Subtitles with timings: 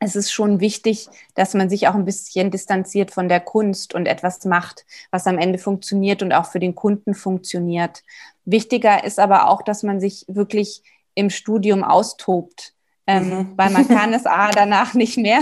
[0.00, 4.06] es ist schon wichtig, dass man sich auch ein bisschen distanziert von der Kunst und
[4.06, 8.02] etwas macht, was am Ende funktioniert und auch für den Kunden funktioniert.
[8.44, 10.82] Wichtiger ist aber auch, dass man sich wirklich
[11.14, 12.74] im Studium austobt,
[13.06, 13.52] ähm, mhm.
[13.56, 15.40] weil man kann es A danach nicht mehr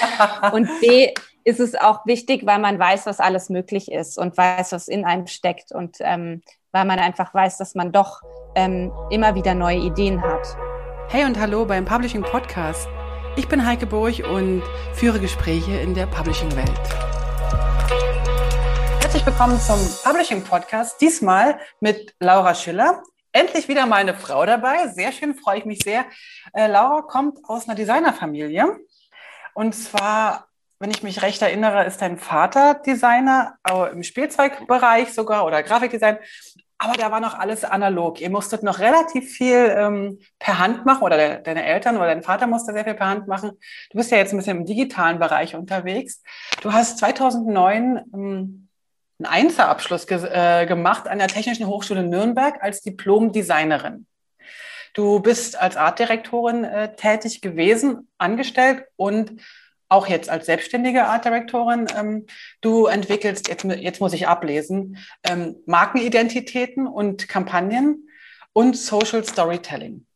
[0.52, 1.12] und B
[1.44, 5.04] ist es auch wichtig, weil man weiß, was alles möglich ist und weiß, was in
[5.04, 8.20] einem steckt und ähm, weil man einfach weiß, dass man doch
[8.54, 10.46] ähm, immer wieder neue Ideen hat.
[11.08, 12.88] Hey und hallo beim Publishing Podcast.
[13.38, 14.64] Ich bin Heike Burg und
[14.94, 16.68] führe Gespräche in der Publishing-Welt.
[19.00, 23.00] Herzlich willkommen zum Publishing Podcast, diesmal mit Laura Schiller.
[23.30, 24.88] Endlich wieder mal eine Frau dabei.
[24.88, 26.04] Sehr schön, freue ich mich sehr.
[26.52, 28.76] Äh, Laura kommt aus einer Designerfamilie.
[29.54, 30.48] Und zwar
[30.80, 33.58] wenn ich mich recht erinnere, ist dein Vater Designer,
[33.92, 36.18] im Spielzeugbereich sogar oder Grafikdesign.
[36.80, 38.20] Aber da war noch alles analog.
[38.20, 42.22] Ihr musstet noch relativ viel ähm, per Hand machen oder de deine Eltern oder dein
[42.22, 43.50] Vater musste sehr viel per Hand machen.
[43.90, 46.22] Du bist ja jetzt ein bisschen im digitalen Bereich unterwegs.
[46.62, 48.68] Du hast 2009 ähm,
[49.18, 54.06] einen Einzelabschluss ge äh, gemacht an der Technischen Hochschule Nürnberg als Diplom-Designerin.
[54.94, 59.40] Du bist als Artdirektorin äh, tätig gewesen, angestellt und
[59.88, 62.26] auch jetzt als selbstständige Art Directorin, ähm,
[62.60, 68.08] du entwickelst, jetzt, jetzt muss ich ablesen, ähm, Markenidentitäten und Kampagnen
[68.52, 70.06] und Social Storytelling.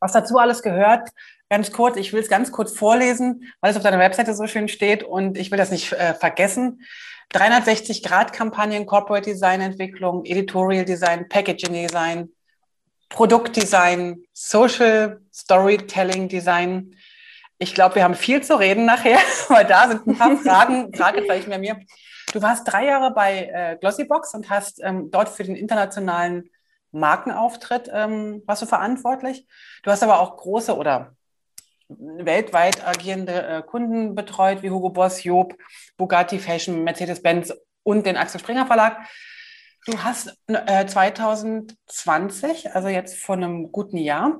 [0.00, 1.08] Was dazu alles gehört,
[1.50, 4.68] ganz kurz, ich will es ganz kurz vorlesen, weil es auf deiner Webseite so schön
[4.68, 6.84] steht und ich will das nicht äh, vergessen.
[7.32, 12.28] 360-Grad-Kampagnen, Corporate Design Entwicklung, Editorial Design, Packaging Design,
[13.08, 16.96] Produktdesign, Social Storytelling Design,
[17.58, 21.50] ich glaube, wir haben viel zu reden nachher, weil da sind ein paar Fragen, Fragezeichen
[21.50, 21.78] bei mir.
[22.32, 26.50] Du warst drei Jahre bei äh, Glossybox und hast ähm, dort für den internationalen
[26.90, 29.46] Markenauftritt ähm, warst du verantwortlich.
[29.82, 31.14] Du hast aber auch große oder
[31.88, 35.54] weltweit agierende äh, Kunden betreut, wie Hugo Boss, Job,
[35.96, 39.06] Bugatti Fashion, Mercedes-Benz und den Axel Springer Verlag.
[39.86, 44.38] Du hast äh, 2020, also jetzt vor einem guten Jahr,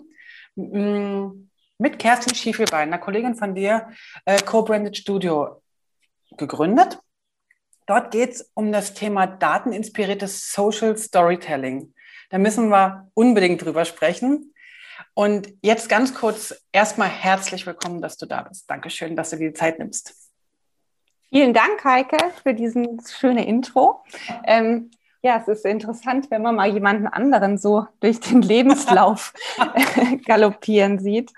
[1.79, 3.89] mit Kerstin Schiefelbein, einer Kollegin von dir,
[4.25, 5.63] äh, Co-Branded Studio
[6.37, 6.99] gegründet.
[7.87, 11.93] Dort geht es um das Thema dateninspiriertes Social Storytelling.
[12.31, 14.55] Da müssen wir unbedingt drüber sprechen.
[15.13, 18.69] Und jetzt ganz kurz erstmal herzlich willkommen, dass du da bist.
[18.71, 20.15] Dankeschön, dass du dir die Zeit nimmst.
[21.29, 24.05] Vielen Dank, Heike, für diesen schöne Intro.
[24.45, 24.91] Ähm,
[25.25, 29.33] ja, es ist interessant, wenn man mal jemanden anderen so durch den Lebenslauf
[30.27, 31.33] galoppieren sieht.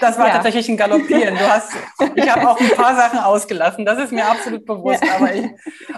[0.00, 0.32] Das war ja.
[0.32, 1.36] tatsächlich ein Galoppieren.
[1.36, 1.72] Du hast,
[2.16, 3.86] ich habe auch ein paar Sachen ausgelassen.
[3.86, 5.04] Das ist mir absolut bewusst.
[5.04, 5.14] Ja.
[5.14, 5.46] Aber ich,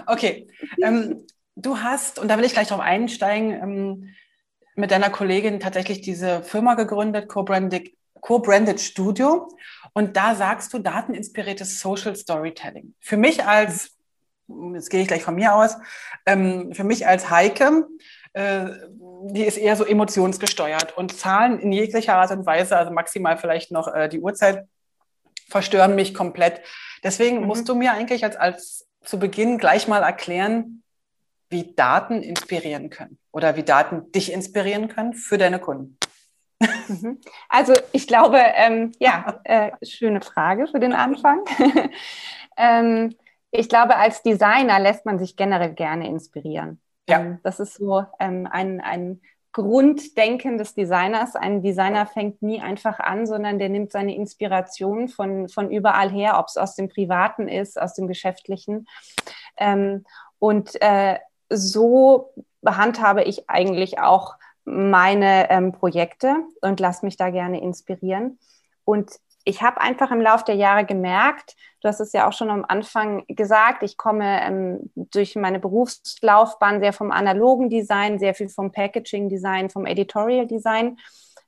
[0.05, 0.47] okay,
[0.83, 1.25] ähm,
[1.55, 3.51] du hast und da will ich gleich drauf einsteigen.
[3.51, 4.09] Ähm,
[4.75, 9.49] mit deiner Kollegin tatsächlich diese Firma gegründet, Co-Branded, Co-Branded Studio.
[9.93, 12.93] Und da sagst du dateninspiriertes Social Storytelling.
[12.99, 13.94] Für mich als
[14.73, 15.77] jetzt gehe ich gleich von mir aus,
[16.25, 17.87] ähm, für mich als Heike,
[18.33, 18.65] äh,
[19.27, 23.71] die ist eher so emotionsgesteuert und Zahlen in jeglicher Art und Weise, also maximal vielleicht
[23.71, 24.67] noch äh, die Uhrzeit,
[25.49, 26.61] verstören mich komplett.
[27.03, 27.47] Deswegen mhm.
[27.47, 30.83] musst du mir eigentlich als, als zu Beginn gleich mal erklären,
[31.49, 35.97] wie Daten inspirieren können oder wie Daten dich inspirieren können für deine Kunden.
[36.87, 37.19] Mhm.
[37.49, 41.39] Also ich glaube, ähm, ja, äh, schöne Frage für den Anfang.
[42.57, 43.15] ähm,
[43.57, 46.81] ich glaube, als Designer lässt man sich generell gerne inspirieren.
[47.07, 47.19] Ja.
[47.19, 49.21] Ähm, das ist so ähm, ein, ein
[49.51, 51.35] Grunddenken des Designers.
[51.35, 56.37] Ein Designer fängt nie einfach an, sondern der nimmt seine Inspiration von, von überall her,
[56.39, 58.85] ob es aus dem Privaten ist, aus dem Geschäftlichen.
[59.55, 60.03] Ähm,
[60.39, 62.33] und äh, so
[62.65, 64.35] handhabe ich eigentlich auch
[64.65, 68.39] meine ähm, Projekte und lasse mich da gerne inspirieren.
[68.83, 69.11] Und
[69.45, 72.65] ich habe einfach im Laufe der Jahre gemerkt, du hast es ja auch schon am
[72.67, 78.71] Anfang gesagt, ich komme ähm, durch meine Berufslaufbahn sehr vom analogen Design, sehr viel vom
[78.71, 80.97] Packaging Design, vom Editorial Design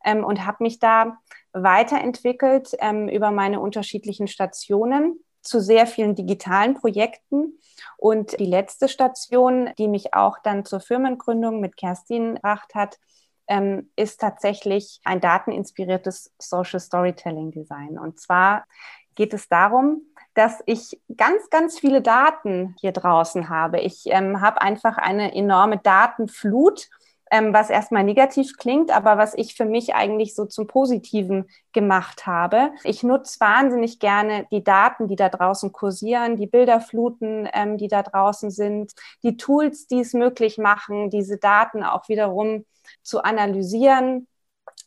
[0.06, 1.18] ähm, und habe mich da
[1.54, 7.58] weiterentwickelt ähm, über meine unterschiedlichen Stationen zu sehr vielen digitalen Projekten.
[7.98, 13.00] Und die letzte Station, die mich auch dann zur Firmengründung mit Kerstin gebracht hat,
[13.48, 17.98] ähm, ist tatsächlich ein dateninspiriertes Social Storytelling Design.
[17.98, 18.66] Und zwar
[19.16, 20.04] geht es darum,
[20.34, 23.80] dass ich ganz, ganz viele Daten hier draußen habe.
[23.80, 26.90] Ich ähm, habe einfach eine enorme Datenflut,
[27.32, 32.26] ähm, was erstmal negativ klingt, aber was ich für mich eigentlich so zum Positiven gemacht
[32.26, 32.72] habe.
[32.84, 38.04] Ich nutze wahnsinnig gerne die Daten, die da draußen kursieren, die Bilderfluten, ähm, die da
[38.04, 38.94] draußen sind,
[39.24, 42.66] die Tools, die es möglich machen, diese Daten auch wiederum
[43.04, 44.28] zu analysieren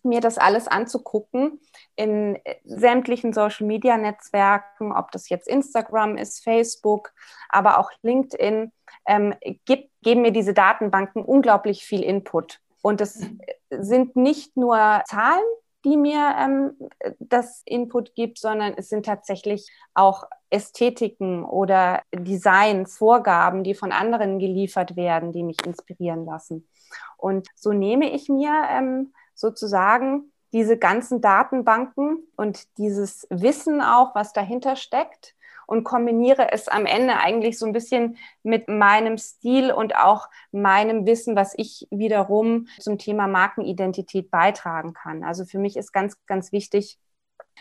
[0.03, 1.61] mir das alles anzugucken
[1.97, 7.13] in sämtlichen Social-Media-Netzwerken, ob das jetzt Instagram ist, Facebook,
[7.49, 8.73] aber auch LinkedIn,
[9.11, 9.35] ähm,
[9.65, 12.61] gibt, geben mir diese Datenbanken unglaublich viel Input.
[12.81, 13.27] Und es
[13.71, 15.45] sind nicht nur Zahlen,
[15.85, 23.65] die mir ähm, das Input gibt, sondern es sind tatsächlich auch Ästhetiken oder Designs, Vorgaben,
[23.65, 26.69] die von anderen geliefert werden, die mich inspirieren lassen.
[27.17, 34.33] Und so nehme ich mir ähm, sozusagen diese ganzen Datenbanken und dieses Wissen auch, was
[34.33, 35.35] dahinter steckt
[35.71, 41.07] und kombiniere es am Ende eigentlich so ein bisschen mit meinem Stil und auch meinem
[41.07, 45.23] Wissen, was ich wiederum zum Thema Markenidentität beitragen kann.
[45.23, 46.99] Also für mich ist ganz, ganz wichtig,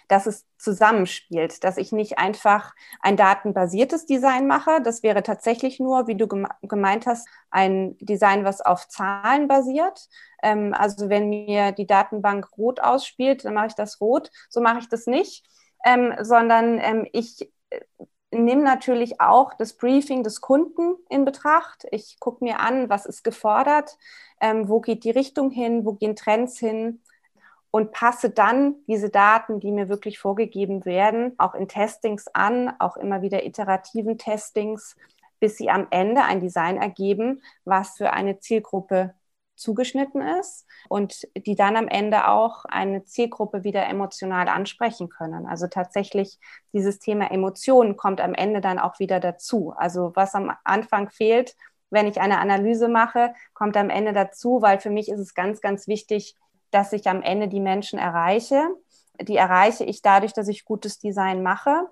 [0.08, 4.82] dass es zusammenspielt, dass ich nicht einfach ein datenbasiertes Design mache.
[4.82, 10.08] Das wäre tatsächlich nur, wie du gemeint hast, ein Design, was auf Zahlen basiert.
[10.42, 14.32] Ähm, also wenn mir die Datenbank rot ausspielt, dann mache ich das rot.
[14.50, 15.46] So mache ich das nicht,
[15.86, 17.52] ähm, sondern ähm, ich
[18.32, 21.86] nehme natürlich auch das Briefing des Kunden in Betracht.
[21.92, 23.98] Ich gucke mir an, was ist gefordert,
[24.40, 27.02] wo geht die Richtung hin, wo gehen Trends hin,
[27.72, 32.98] und passe dann diese Daten, die mir wirklich vorgegeben werden, auch in Testings an, auch
[32.98, 34.96] immer wieder iterativen Testings,
[35.40, 39.14] bis sie am Ende ein Design ergeben, was für eine Zielgruppe
[39.60, 45.46] zugeschnitten ist und die dann am Ende auch eine Zielgruppe wieder emotional ansprechen können.
[45.46, 46.40] Also tatsächlich
[46.74, 49.74] dieses Thema Emotionen kommt am Ende dann auch wieder dazu.
[49.76, 51.56] Also was am Anfang fehlt,
[51.90, 55.62] wenn ich eine Analyse mache, kommt am Ende dazu, weil für mich ist es ganz,
[55.62, 56.36] ganz wichtig,
[56.72, 58.64] dass ich am Ende die Menschen erreiche.
[59.22, 61.88] Die erreiche ich dadurch, dass ich gutes Design mache.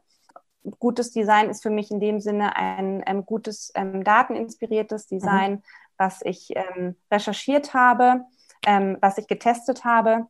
[0.79, 5.63] Gutes Design ist für mich in dem Sinne ein, ein gutes ähm, dateninspiriertes Design, mhm.
[5.97, 8.25] Was ich ähm, recherchiert habe,
[8.65, 10.27] ähm, was ich getestet habe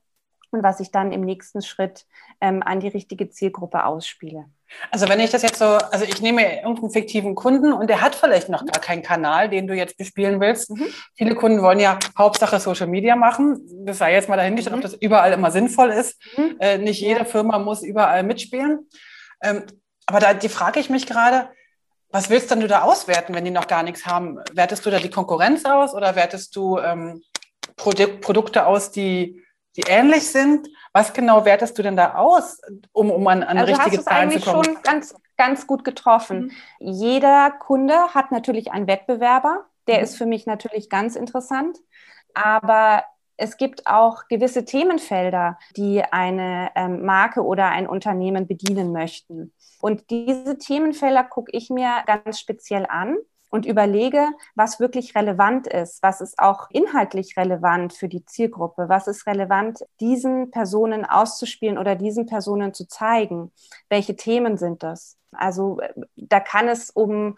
[0.52, 2.06] und was ich dann im nächsten Schritt
[2.42, 4.46] ähm, an die richtige Zielgruppe ausspiele.
[4.92, 8.16] Also wenn ich das jetzt so, also ich nehme irgendeinen fiktiven Kunden und der hat
[8.16, 10.72] vielleicht noch gar keinen Kanal, den du jetzt bespielen willst.
[10.72, 10.88] Mhm.
[11.16, 13.62] Viele Kunden wollen ja Hauptsache Social Media machen.
[13.86, 14.84] Das sei jetzt mal dahingestellt, mhm.
[14.84, 16.22] ob das überall immer sinnvoll ist.
[16.36, 16.58] Mhm.
[16.60, 18.88] Äh, nicht jede Firma muss überall mitspielen.
[19.42, 19.64] Ähm,
[20.06, 21.50] aber da die frage ich mich gerade,
[22.10, 24.40] was willst denn du da auswerten, wenn die noch gar nichts haben?
[24.54, 27.22] Wertest du da die Konkurrenz aus oder wertest du ähm,
[27.76, 29.44] Produ Produkte aus, die
[29.78, 30.68] die ähnlich sind.
[30.92, 32.60] Was genau wertest du denn da aus,
[32.92, 34.66] um, um an, an also richtige Zahlen zu kommen?
[34.66, 36.52] schon ganz, ganz gut getroffen.
[36.80, 36.92] Mhm.
[36.92, 39.66] Jeder Kunde hat natürlich einen Wettbewerber.
[39.88, 40.04] Der mhm.
[40.04, 41.78] ist für mich natürlich ganz interessant.
[42.34, 43.04] Aber
[43.38, 49.54] es gibt auch gewisse Themenfelder, die eine ähm, Marke oder ein Unternehmen bedienen möchten.
[49.80, 53.18] Und diese Themenfelder gucke ich mir ganz speziell an
[53.50, 59.08] und überlege, was wirklich relevant ist, was ist auch inhaltlich relevant für die Zielgruppe, was
[59.08, 63.52] ist relevant, diesen Personen auszuspielen oder diesen Personen zu zeigen.
[63.90, 65.18] Welche Themen sind das?
[65.32, 65.80] Also
[66.16, 67.36] da kann es um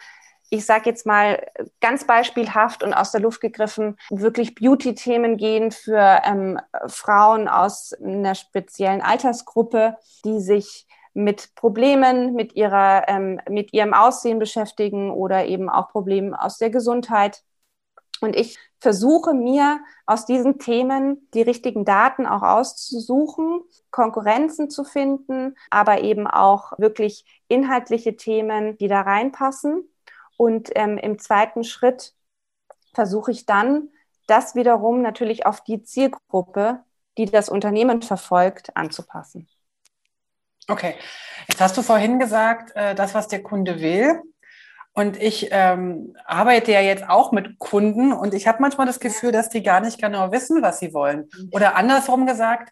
[0.50, 1.46] ich sage jetzt mal
[1.80, 8.36] ganz beispielhaft und aus der Luft gegriffen, wirklich Beauty-Themen gehen für ähm, Frauen aus einer
[8.36, 15.70] speziellen Altersgruppe, die sich mit Problemen mit, ihrer, ähm, mit ihrem Aussehen beschäftigen oder eben
[15.70, 17.44] auch Problemen aus der Gesundheit.
[18.22, 23.62] Und ich versuche mir aus diesen Themen die richtigen Daten auch auszusuchen,
[23.92, 29.90] Konkurrenzen zu finden, aber eben auch wirklich inhaltliche Themen, die da reinpassen.
[30.40, 32.14] Und ähm, im zweiten Schritt
[32.94, 33.90] versuche ich dann,
[34.26, 36.80] das wiederum natürlich auf die Zielgruppe,
[37.18, 39.50] die das Unternehmen verfolgt, anzupassen.
[40.70, 40.96] Okay,
[41.50, 44.22] jetzt hast du vorhin gesagt, äh, das, was der Kunde will.
[44.94, 49.34] Und ich ähm, arbeite ja jetzt auch mit Kunden und ich habe manchmal das Gefühl,
[49.34, 51.30] dass die gar nicht genau wissen, was sie wollen.
[51.52, 52.72] Oder andersrum gesagt,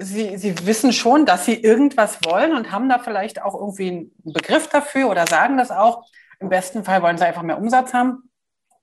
[0.00, 4.12] sie, sie wissen schon, dass sie irgendwas wollen und haben da vielleicht auch irgendwie einen
[4.24, 6.04] Begriff dafür oder sagen das auch.
[6.40, 8.30] Im besten Fall wollen sie einfach mehr Umsatz haben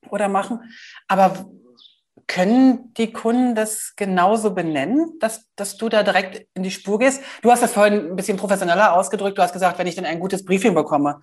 [0.09, 0.71] oder machen.
[1.07, 1.49] Aber
[2.27, 7.23] können die Kunden das genauso benennen, dass, dass du da direkt in die Spur gehst?
[7.41, 9.37] Du hast das vorhin ein bisschen professioneller ausgedrückt.
[9.37, 11.21] Du hast gesagt, wenn ich denn ein gutes Briefing bekomme.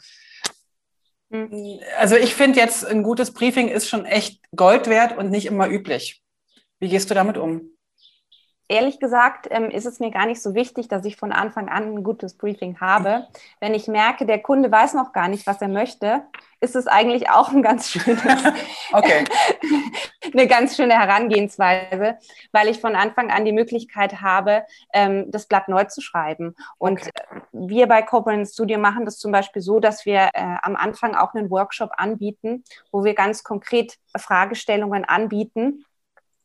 [1.28, 1.80] Mhm.
[1.98, 5.68] Also ich finde jetzt, ein gutes Briefing ist schon echt Gold wert und nicht immer
[5.68, 6.22] üblich.
[6.80, 7.73] Wie gehst du damit um?
[8.66, 11.96] Ehrlich gesagt ähm, ist es mir gar nicht so wichtig, dass ich von Anfang an
[11.96, 13.26] ein gutes Briefing habe.
[13.60, 16.22] Wenn ich merke, der Kunde weiß noch gar nicht, was er möchte,
[16.60, 18.22] ist es eigentlich auch ein ganz schönes,
[18.92, 22.16] eine ganz schöne Herangehensweise,
[22.52, 26.56] weil ich von Anfang an die Möglichkeit habe, ähm, das Blatt neu zu schreiben.
[26.78, 27.42] Und okay.
[27.52, 31.34] wir bei Corporate Studio machen das zum Beispiel so, dass wir äh, am Anfang auch
[31.34, 35.84] einen Workshop anbieten, wo wir ganz konkret Fragestellungen anbieten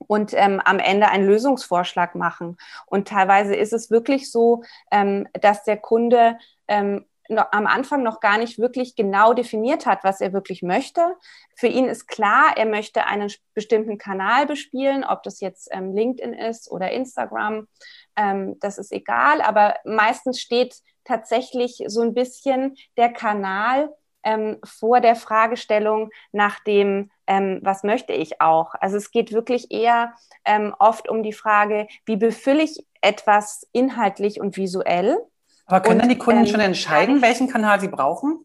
[0.08, 2.58] und ähm, am Ende einen Lösungsvorschlag machen.
[2.86, 6.38] Und teilweise ist es wirklich so, ähm, dass der Kunde
[6.68, 11.15] ähm, am Anfang noch gar nicht wirklich genau definiert hat, was er wirklich möchte.
[11.56, 16.34] Für ihn ist klar, er möchte einen bestimmten Kanal bespielen, ob das jetzt ähm, LinkedIn
[16.34, 17.68] ist oder Instagram.
[18.15, 23.89] Ähm, das ist egal, aber meistens steht tatsächlich so ein bisschen der Kanal
[24.29, 28.75] ähm, vor der Fragestellung nach dem, ähm, was möchte ich auch.
[28.79, 30.13] Also es geht wirklich eher
[30.45, 35.17] ähm, oft um die Frage, wie befülle ich etwas inhaltlich und visuell.
[35.65, 38.39] Aber können und, dann die Kunden schon ähm, entscheiden, welchen Kanal sie brauchen?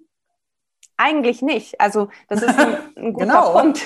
[0.96, 1.80] Eigentlich nicht.
[1.80, 3.52] Also das ist ein, ein guter genau.
[3.52, 3.84] Punkt.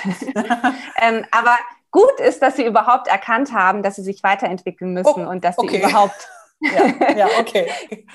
[1.03, 1.57] ähm, aber
[1.91, 5.57] gut ist, dass sie überhaupt erkannt haben, dass sie sich weiterentwickeln müssen oh, und dass
[5.57, 5.79] sie okay.
[5.79, 6.29] überhaupt
[6.61, 7.71] ja, ja, okay.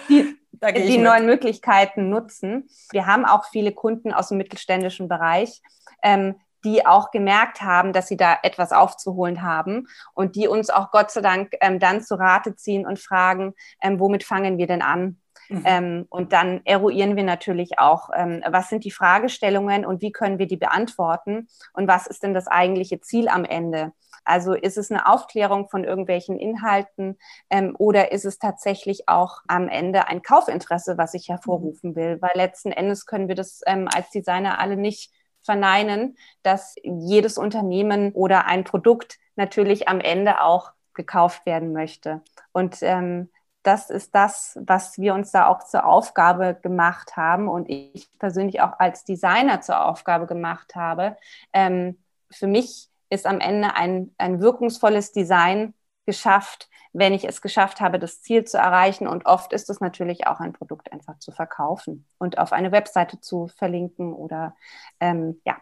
[0.08, 0.38] die,
[0.72, 2.70] die neuen Möglichkeiten nutzen.
[2.92, 5.62] Wir haben auch viele Kunden aus dem mittelständischen Bereich,
[6.02, 10.92] ähm, die auch gemerkt haben, dass sie da etwas aufzuholen haben und die uns auch
[10.92, 14.82] Gott sei Dank ähm, dann zu Rate ziehen und fragen, ähm, womit fangen wir denn
[14.82, 15.20] an?
[15.50, 15.64] Mhm.
[15.66, 20.40] Ähm, und dann eruieren wir natürlich auch, ähm, was sind die Fragestellungen und wie können
[20.40, 23.92] wir die beantworten und was ist denn das eigentliche Ziel am Ende?
[24.26, 27.18] Also ist es eine Aufklärung von irgendwelchen Inhalten
[27.50, 32.22] ähm, oder ist es tatsächlich auch am Ende ein Kaufinteresse, was ich hervorrufen will?
[32.22, 35.12] Weil letzten Endes können wir das ähm, als Designer alle nicht
[35.44, 42.22] verneinen, dass jedes Unternehmen oder ein Produkt natürlich am Ende auch gekauft werden möchte.
[42.52, 43.30] Und ähm,
[43.64, 48.62] das ist das, was wir uns da auch zur Aufgabe gemacht haben und ich persönlich
[48.62, 51.18] auch als Designer zur Aufgabe gemacht habe.
[51.54, 51.98] Ähm,
[52.30, 55.74] für mich ist am Ende ein, ein wirkungsvolles Design
[56.06, 59.08] geschafft, wenn ich es geschafft habe, das Ziel zu erreichen.
[59.08, 63.20] Und oft ist es natürlich auch ein Produkt einfach zu verkaufen und auf eine Webseite
[63.20, 64.56] zu verlinken oder
[65.00, 65.58] ähm, ja.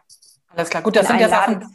[0.54, 1.66] Alles klar, gut, das sind ja Sachen.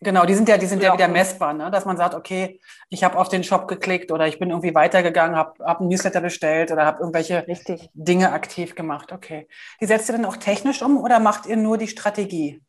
[0.00, 1.70] Genau, die sind ja, die sind ja, ja wieder messbar, ne?
[1.70, 2.60] dass man sagt, okay,
[2.90, 6.20] ich habe auf den Shop geklickt oder ich bin irgendwie weitergegangen, habe hab ein Newsletter
[6.20, 7.88] bestellt oder habe irgendwelche Richtig.
[7.94, 9.12] Dinge aktiv gemacht.
[9.12, 9.48] Okay.
[9.80, 12.60] Die setzt ihr dann auch technisch um oder macht ihr nur die Strategie?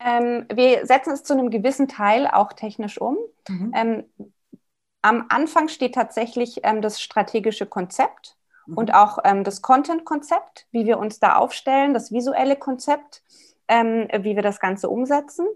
[0.00, 3.16] Ähm, wir setzen es zu einem gewissen Teil auch technisch um.
[3.48, 3.72] Mhm.
[3.74, 4.04] Ähm,
[5.02, 8.36] am Anfang steht tatsächlich ähm, das strategische Konzept
[8.66, 8.76] mhm.
[8.76, 13.22] und auch ähm, das Content-Konzept, wie wir uns da aufstellen, das visuelle Konzept,
[13.68, 15.46] ähm, wie wir das Ganze umsetzen.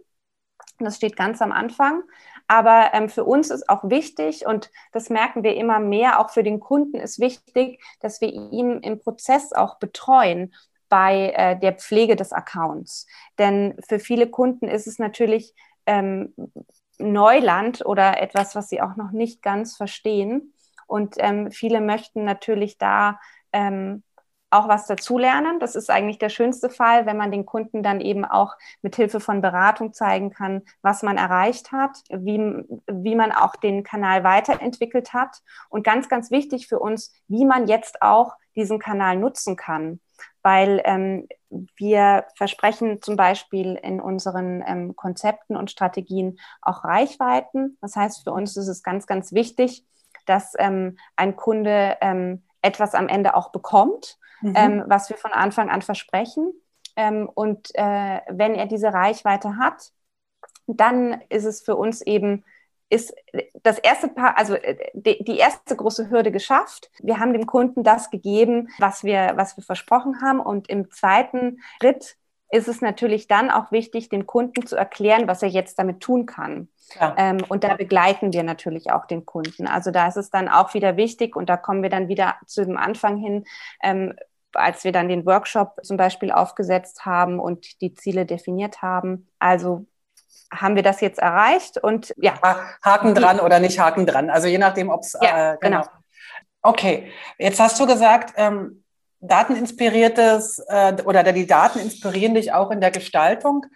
[0.79, 2.03] Das steht ganz am Anfang.
[2.49, 6.43] Aber ähm, für uns ist auch wichtig, und das merken wir immer mehr, auch für
[6.43, 10.53] den Kunden ist wichtig, dass wir ihn im Prozess auch betreuen
[10.93, 13.07] bei äh, der Pflege des Accounts.
[13.39, 15.55] Denn für viele Kunden ist es natürlich
[15.87, 16.35] ähm,
[16.99, 20.53] Neuland oder etwas, was sie auch noch nicht ganz verstehen.
[20.87, 23.19] Und ähm, viele möchten natürlich da
[23.55, 24.03] ähm,
[24.51, 25.61] auch was dazulernen.
[25.61, 29.19] Das ist eigentlich der schönste Fall, wenn man den Kunden dann eben auch mit Hilfe
[29.19, 32.39] von Beratung zeigen kann, was man erreicht hat, wie,
[32.87, 35.39] wie man auch den Kanal weiterentwickelt hat
[35.71, 40.02] und ganz, ganz wichtig für uns, wie man jetzt auch diesen Kanal nutzen kann
[40.43, 41.29] weil ähm,
[41.77, 47.79] wir versprechen zum Beispiel in unseren ähm, Konzepten und Strategien auch Reichweiten.
[47.81, 49.85] Das heißt, für uns ist es ganz, ganz wichtig,
[50.27, 54.55] dass ähm, ein Kunde ähm, etwas am Ende auch bekommt, mhm.
[54.57, 56.53] Ähm, was wir von Anfang an versprechen.
[56.97, 59.93] Ähm, und äh, wenn er diese Reichweite hat,
[60.67, 62.45] dann ist es für uns eben
[62.89, 63.15] ist
[63.63, 66.91] das erste Paar, also äh, die, die, erste große Hürde geschafft.
[67.01, 70.41] Wir haben dem Kunden das gegeben, was wir, was wir versprochen haben.
[70.41, 72.17] Und im zweiten Schritt
[72.51, 76.27] ist es natürlich dann auch wichtig, dem Kunden zu erklären, was er jetzt damit tun
[76.27, 76.69] kann.
[77.01, 77.15] Ja.
[77.17, 79.67] Ähm, und da begleiten wir natürlich auch den Kunden.
[79.67, 82.67] Also da ist es dann auch wieder wichtig und da kommen wir dann wieder zu
[82.67, 83.45] dem Anfang hin,
[83.83, 84.15] ähm,
[84.53, 89.29] als wir dann den Workshop zum Beispiel aufgesetzt haben und die Ziele definiert haben.
[89.39, 89.87] Also
[90.53, 92.35] haben wir das jetzt erreicht und ja.
[92.85, 94.31] Haken dran oder nicht Haken dran.
[94.31, 95.17] Also je nachdem, ob es.
[95.21, 95.81] Ja, äh, genau.
[95.81, 95.93] genau.
[96.63, 98.85] Okay, jetzt hast du gesagt, ähm,
[99.21, 103.67] dateninspiriertes äh, oder die Daten inspirieren dich auch in der Gestaltung.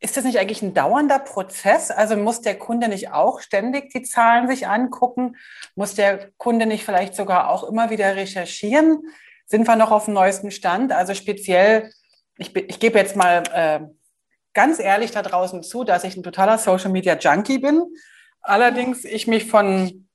[0.00, 1.90] Ist das nicht eigentlich ein dauernder Prozess?
[1.90, 5.36] Also muss der Kunde nicht auch ständig die Zahlen sich angucken?
[5.76, 9.02] Muss der Kunde nicht vielleicht sogar auch immer wieder recherchieren?
[9.46, 10.92] Sind wir noch auf dem neuesten Stand?
[10.92, 11.90] Also speziell,
[12.36, 13.80] ich, ich gebe jetzt mal äh,
[14.54, 17.82] ganz ehrlich da draußen zu, dass ich ein totaler Social Media Junkie bin.
[18.40, 20.08] Allerdings ich mich von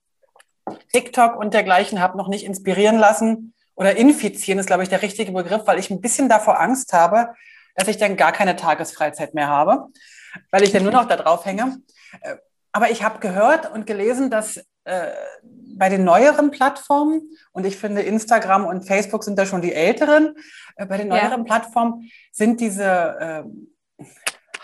[0.92, 5.32] TikTok und dergleichen habe noch nicht inspirieren lassen oder infizieren ist, glaube ich, der richtige
[5.32, 7.34] Begriff, weil ich ein bisschen davor Angst habe,
[7.76, 9.88] dass ich dann gar keine Tagesfreizeit mehr habe,
[10.50, 11.80] weil ich dann nur noch da drauf hänge.
[12.22, 12.36] Äh,
[12.72, 15.08] aber ich habe gehört und gelesen, dass äh,
[15.76, 20.36] bei den neueren Plattformen, und ich finde, Instagram und Facebook sind da schon die älteren,
[20.76, 21.44] äh, bei den neueren ja.
[21.44, 23.42] Plattformen sind diese äh,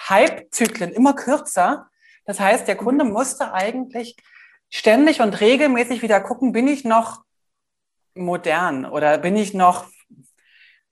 [0.08, 1.88] Hype-Zyklen immer kürzer,
[2.24, 4.16] Das heißt, der Kunde musste eigentlich
[4.68, 7.22] ständig und regelmäßig wieder gucken, bin ich noch
[8.14, 9.86] modern oder bin ich noch,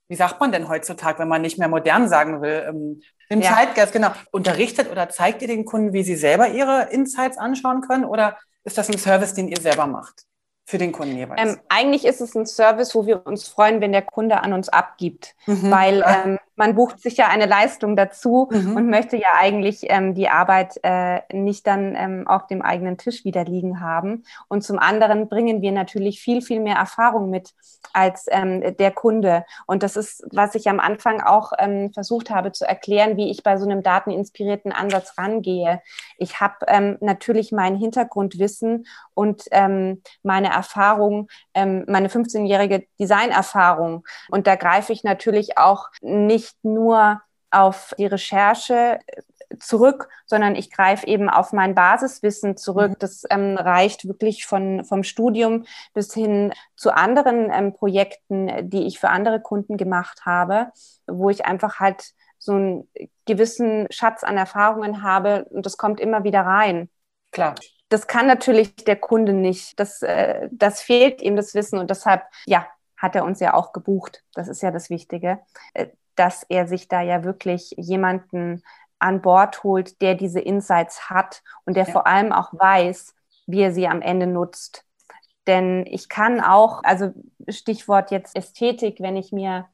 [0.09, 3.55] wie sagt man denn heutzutage, wenn man nicht mehr modern sagen will, ähm, im ja.
[3.55, 4.13] Zeitgeist, genau.
[4.31, 8.79] Unterrichtet oder zeigt ihr den Kunden, wie sie selber ihre Insights anschauen können oder ist
[8.79, 10.25] das ein Service, den ihr selber macht?
[10.65, 11.41] Für den Kunden jeweils?
[11.41, 14.69] Ähm, eigentlich ist es ein Service, wo wir uns freuen, wenn der Kunde an uns
[14.69, 15.71] abgibt, mhm.
[15.71, 18.77] weil ähm, man bucht sich ja eine Leistung dazu mhm.
[18.77, 23.25] und möchte ja eigentlich ähm, die Arbeit äh, nicht dann ähm, auf dem eigenen Tisch
[23.25, 24.25] wieder liegen haben.
[24.49, 27.55] Und zum anderen bringen wir natürlich viel, viel mehr Erfahrung mit
[27.93, 29.45] als ähm, der Kunde.
[29.67, 33.43] Und das ist, was ich am Anfang auch ähm, versucht habe zu erklären, wie ich
[33.43, 35.83] bei so einem dateninspirierten Ansatz rangehe.
[36.19, 36.55] Ich habe
[37.01, 39.45] natürlich mein Hintergrundwissen und
[40.23, 44.05] meine Erfahrung, ähm, meine 15-jährige Designerfahrung.
[44.31, 47.21] Und da greife ich natürlich auch nicht nur
[47.51, 49.23] auf die Recherche äh,
[49.59, 52.93] zurück, sondern ich greife eben auf mein Basiswissen zurück.
[52.93, 52.99] Mhm.
[52.99, 58.99] Das ähm, reicht wirklich von, vom Studium bis hin zu anderen ähm, Projekten, die ich
[58.99, 60.69] für andere Kunden gemacht habe,
[61.07, 62.89] wo ich einfach halt so einen
[63.25, 66.91] gewissen Schatz an Erfahrungen habe und das kommt immer wieder rein.
[67.31, 67.55] Klar.
[67.95, 69.79] Das kann natürlich der Kunde nicht.
[69.79, 73.73] Das, äh, das fehlt ihm das Wissen und deshalb, ja, hat er uns ja auch
[73.73, 74.25] gebucht.
[74.35, 75.39] Das ist ja das Wichtige,
[75.75, 75.87] äh,
[76.17, 78.65] dass er sich da ja wirklich jemanden
[78.99, 81.93] an Bord holt, der diese Insights hat und der ja.
[81.93, 83.15] vor allem auch weiß,
[83.47, 84.85] wie er sie am Ende nutzt.
[85.47, 87.13] Denn ich kann auch, also
[87.49, 89.69] Stichwort jetzt Ästhetik, wenn ich mir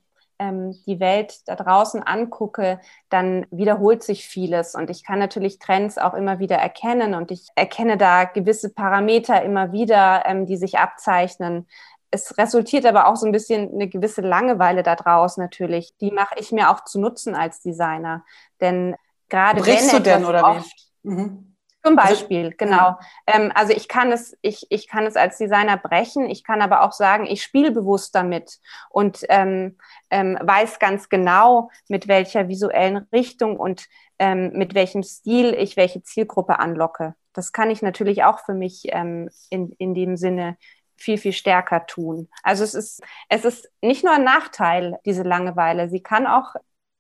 [0.87, 4.75] die Welt da draußen angucke, dann wiederholt sich vieles.
[4.75, 9.43] Und ich kann natürlich Trends auch immer wieder erkennen und ich erkenne da gewisse Parameter
[9.43, 11.69] immer wieder, ähm, die sich abzeichnen.
[12.11, 15.97] Es resultiert aber auch so ein bisschen eine gewisse Langeweile da draußen natürlich.
[16.01, 18.25] Die mache ich mir auch zu nutzen als Designer.
[18.61, 18.97] Denn
[19.29, 21.09] gerade Brichst wenn du denn oder wie?
[21.09, 21.50] Mhm.
[21.83, 22.99] Zum also, Beispiel, genau.
[23.27, 26.83] Ähm, also ich kann es, ich, ich kann es als Designer brechen, ich kann aber
[26.83, 28.59] auch sagen, ich spiele bewusst damit
[28.91, 29.79] und ähm,
[30.11, 33.87] ähm, weiß ganz genau, mit welcher visuellen Richtung und
[34.19, 37.15] ähm, mit welchem Stil ich welche Zielgruppe anlocke.
[37.33, 40.59] Das kann ich natürlich auch für mich ähm, in, in dem Sinne
[40.97, 42.29] viel, viel stärker tun.
[42.43, 46.55] Also es ist, es ist nicht nur ein Nachteil, diese Langeweile, sie kann auch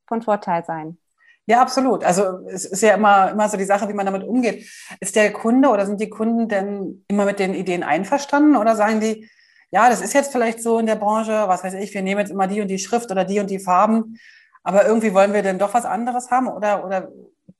[0.07, 0.97] von Vorteil sein.
[1.46, 2.05] Ja, absolut.
[2.05, 4.68] Also es ist ja immer, immer so die Sache, wie man damit umgeht.
[5.00, 9.00] Ist der Kunde oder sind die Kunden denn immer mit den Ideen einverstanden oder sagen
[9.00, 9.29] die,
[9.70, 12.31] ja, das ist jetzt vielleicht so in der Branche, was weiß ich, wir nehmen jetzt
[12.31, 14.18] immer die und die Schrift oder die und die Farben,
[14.62, 17.09] aber irgendwie wollen wir denn doch was anderes haben oder, oder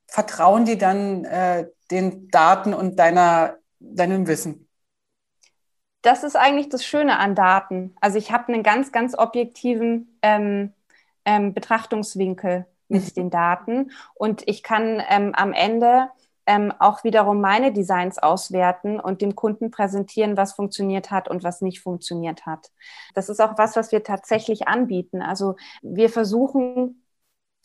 [0.07, 4.67] vertrauen die dann äh, den Daten und deiner, deinem Wissen?
[6.01, 7.95] Das ist eigentlich das Schöne an Daten.
[8.01, 10.73] Also ich habe einen ganz, ganz objektiven ähm,
[11.25, 13.91] ähm, Betrachtungswinkel mit den Daten.
[14.13, 16.09] Und ich kann ähm, am Ende
[16.45, 21.61] ähm, auch wiederum meine Designs auswerten und dem Kunden präsentieren, was funktioniert hat und was
[21.61, 22.71] nicht funktioniert hat.
[23.13, 25.21] Das ist auch was, was wir tatsächlich anbieten.
[25.21, 27.03] Also wir versuchen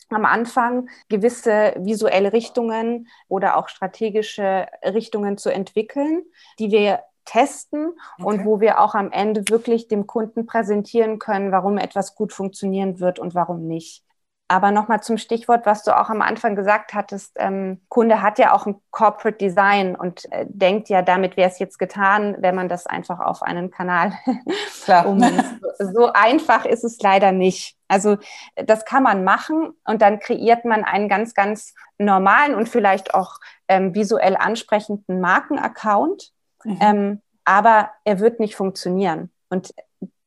[0.09, 6.23] am Anfang gewisse visuelle Richtungen oder auch strategische Richtungen zu entwickeln,
[6.59, 8.23] die wir testen okay.
[8.23, 13.01] und wo wir auch am Ende wirklich dem Kunden präsentieren können, warum etwas gut funktionieren
[13.01, 14.06] wird und warum nicht.
[14.49, 17.33] Aber nochmal zum Stichwort, was du auch am Anfang gesagt hattest.
[17.35, 21.59] Ähm, Kunde hat ja auch ein Corporate Design und äh, denkt ja, damit wäre es
[21.59, 24.13] jetzt getan, wenn man das einfach auf einen Kanal
[25.05, 25.55] ummünzt.
[25.79, 27.75] so einfach ist es leider nicht.
[27.89, 28.17] Also
[28.55, 33.39] das kann man machen und dann kreiert man einen ganz, ganz normalen und vielleicht auch
[33.67, 36.31] ähm, visuell ansprechenden Markenaccount.
[36.63, 36.77] Mhm.
[36.79, 39.31] Ähm, aber er wird nicht funktionieren.
[39.49, 39.73] Und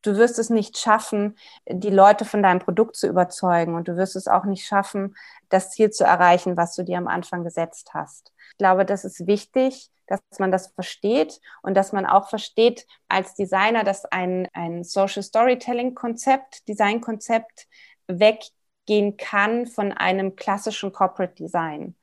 [0.03, 1.37] du wirst es nicht schaffen,
[1.69, 5.15] die Leute von deinem Produkt zu überzeugen und du wirst es auch nicht schaffen,
[5.49, 8.33] das Ziel zu erreichen, was du dir am Anfang gesetzt hast.
[8.53, 13.35] Ich glaube, das ist wichtig, dass man das versteht und dass man auch versteht als
[13.35, 17.69] Designer, dass ein, ein Social Storytelling Konzept, Design Konzept
[18.09, 21.95] weggehen kann von einem klassischen Corporate Design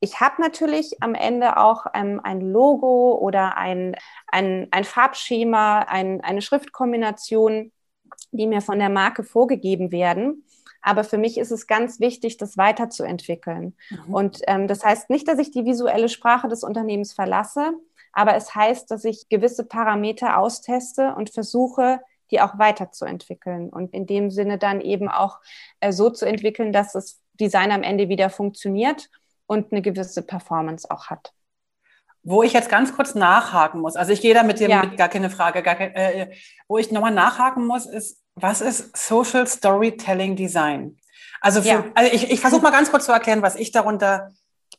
[0.00, 6.20] ich habe natürlich am Ende auch ähm, ein Logo oder ein, ein, ein Farbschema, ein,
[6.20, 7.72] eine Schriftkombination,
[8.30, 10.44] die mir von der Marke vorgegeben werden.
[10.82, 13.74] Aber für mich ist es ganz wichtig, das weiterzuentwickeln.
[13.90, 14.14] Mhm.
[14.14, 17.72] Und ähm, das heißt nicht, dass ich die visuelle Sprache des Unternehmens verlasse,
[18.12, 24.06] aber es heißt, dass ich gewisse Parameter austeste und versuche, die auch weiterzuentwickeln und in
[24.06, 25.40] dem Sinne dann eben auch
[25.80, 29.08] äh, so zu entwickeln, dass das Design am Ende wieder funktioniert
[29.46, 31.32] und eine gewisse Performance auch hat.
[32.22, 34.82] Wo ich jetzt ganz kurz nachhaken muss, also ich gehe da mit dir ja.
[34.82, 36.34] mit gar keine Frage, gar kein, äh,
[36.66, 40.98] wo ich nochmal nachhaken muss, ist, was ist Social Storytelling Design?
[41.40, 41.84] Also, für, ja.
[41.94, 44.32] also ich, ich versuche mal ganz kurz zu erklären, was ich darunter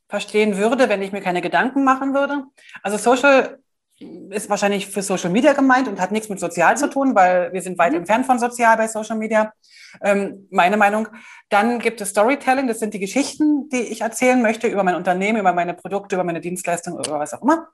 [0.10, 2.44] verstehen würde, wenn ich mir keine Gedanken machen würde.
[2.82, 3.60] Also Social
[4.00, 7.62] ist wahrscheinlich für Social Media gemeint und hat nichts mit sozial zu tun, weil wir
[7.62, 8.00] sind weit mhm.
[8.00, 9.54] entfernt von sozial bei Social Media.
[10.02, 11.08] Ähm, meine Meinung.
[11.50, 15.40] Dann gibt es Storytelling, das sind die Geschichten, die ich erzählen möchte über mein Unternehmen,
[15.40, 17.70] über meine Produkte, über meine Dienstleistungen, über was auch immer.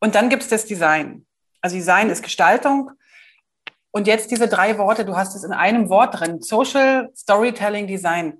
[0.00, 1.24] Und dann gibt es das Design.
[1.62, 2.90] Also Design ist Gestaltung.
[3.90, 6.42] Und jetzt diese drei Worte, du hast es in einem Wort drin.
[6.42, 8.38] Social, Storytelling, Design.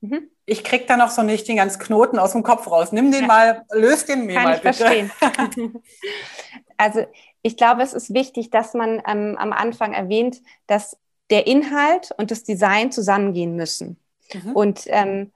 [0.00, 2.92] Mhm ich krieg da noch so nicht den ganzen Knoten aus dem Kopf raus.
[2.92, 3.26] Nimm den ja.
[3.26, 4.74] mal, löst den mir Kann mal ich bitte.
[4.74, 5.10] Verstehen.
[6.76, 7.04] also
[7.42, 10.96] ich glaube, es ist wichtig, dass man ähm, am Anfang erwähnt, dass
[11.30, 13.98] der Inhalt und das Design zusammengehen müssen.
[14.32, 14.52] Mhm.
[14.52, 15.32] Und ähm,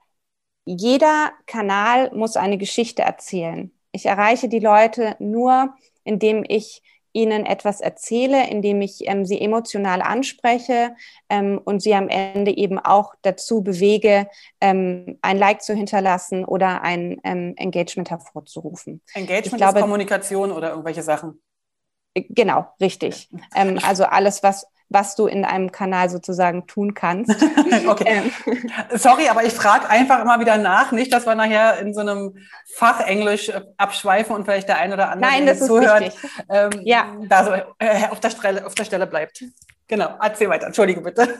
[0.65, 3.71] jeder Kanal muss eine Geschichte erzählen.
[3.91, 6.81] Ich erreiche die Leute nur, indem ich
[7.13, 10.95] ihnen etwas erzähle, indem ich ähm, sie emotional anspreche
[11.29, 14.27] ähm, und sie am Ende eben auch dazu bewege,
[14.59, 19.01] ähm, ein Like zu hinterlassen oder ein ähm, Engagement hervorzurufen.
[19.13, 21.41] Engagement glaube, ist Kommunikation oder irgendwelche Sachen.
[22.13, 23.29] Genau, richtig.
[23.55, 27.31] Ähm, also alles, was was du in einem Kanal sozusagen tun kannst.
[27.87, 28.23] okay.
[28.45, 28.69] Ähm.
[28.93, 32.37] Sorry, aber ich frage einfach immer wieder nach, nicht, dass wir nachher in so einem
[32.75, 36.11] Fachenglisch äh, abschweifen und vielleicht der ein oder andere, Nein, der zuhört,
[36.49, 37.15] ähm, ja.
[37.27, 39.45] da so äh, auf, der Stelle, auf der Stelle bleibt.
[39.87, 40.67] Genau, erzähl weiter.
[40.67, 41.39] Entschuldige bitte.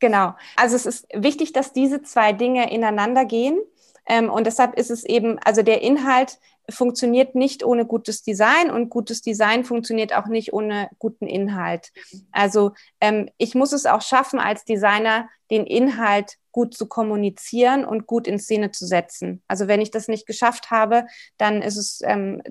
[0.00, 0.34] Genau.
[0.56, 3.60] Also es ist wichtig, dass diese zwei Dinge ineinander gehen.
[4.06, 8.88] Ähm, und deshalb ist es eben, also der Inhalt funktioniert nicht ohne gutes Design und
[8.88, 11.92] gutes Design funktioniert auch nicht ohne guten Inhalt.
[12.32, 18.06] Also ähm, ich muss es auch schaffen, als Designer den Inhalt gut zu kommunizieren und
[18.06, 19.42] gut in Szene zu setzen.
[19.48, 21.06] Also wenn ich das nicht geschafft habe,
[21.36, 22.42] dann ist es ähm,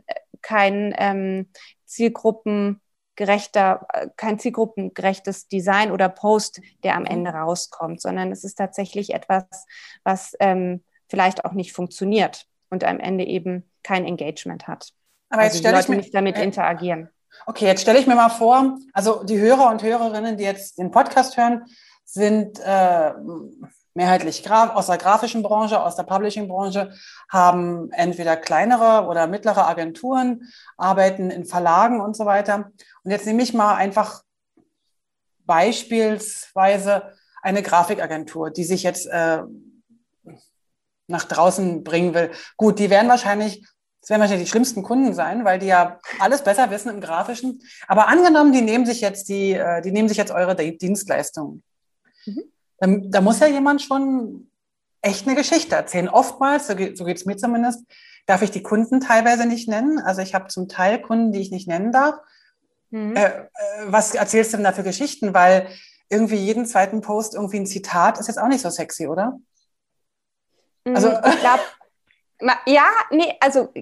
[0.42, 1.50] kein ähm,
[1.86, 9.44] zielgruppengerechter, kein zielgruppengerechtes Design oder Post, der am Ende rauskommt, sondern es ist tatsächlich etwas,
[10.04, 14.90] was ähm, vielleicht auch nicht funktioniert und am Ende eben kein Engagement hat.
[15.30, 17.10] Aber jetzt also stelle ich mir nicht damit äh, interagieren.
[17.46, 20.92] Okay, jetzt stelle ich mir mal vor, also die Hörer und Hörerinnen, die jetzt den
[20.92, 21.66] Podcast hören,
[22.04, 23.14] sind äh,
[23.94, 26.92] mehrheitlich aus der grafischen Branche, aus der Publishing-Branche,
[27.30, 32.72] haben entweder kleinere oder mittlere Agenturen, arbeiten in Verlagen und so weiter.
[33.04, 34.24] Und jetzt nehme ich mal einfach
[35.46, 39.44] beispielsweise eine Grafikagentur, die sich jetzt äh,
[41.10, 42.32] nach draußen bringen will.
[42.58, 43.66] Gut, die werden wahrscheinlich,
[44.02, 47.62] das werden wahrscheinlich die schlimmsten Kunden sein, weil die ja alles besser wissen im Grafischen.
[47.88, 51.64] Aber angenommen, die nehmen sich jetzt die, äh, die nehmen sich jetzt eure Dienstleistungen.
[52.26, 52.44] Mhm.
[52.78, 54.50] Da, da, muss ja jemand schon
[55.02, 56.10] echt eine Geschichte erzählen.
[56.10, 57.84] Oftmals, so geht es mir zumindest,
[58.26, 60.00] darf ich die Kunden teilweise nicht nennen.
[60.00, 62.16] Also ich habe zum Teil Kunden, die ich nicht nennen darf.
[62.92, 63.16] Mhm.
[63.16, 63.44] Äh, äh,
[63.88, 65.34] was erzählst du denn da für Geschichten?
[65.34, 65.68] Weil
[66.10, 69.40] irgendwie jeden zweiten Post irgendwie ein Zitat ist jetzt auch nicht so sexy, oder?
[70.86, 71.64] Also, mm, ich glaube,
[72.66, 73.74] ja, nee, also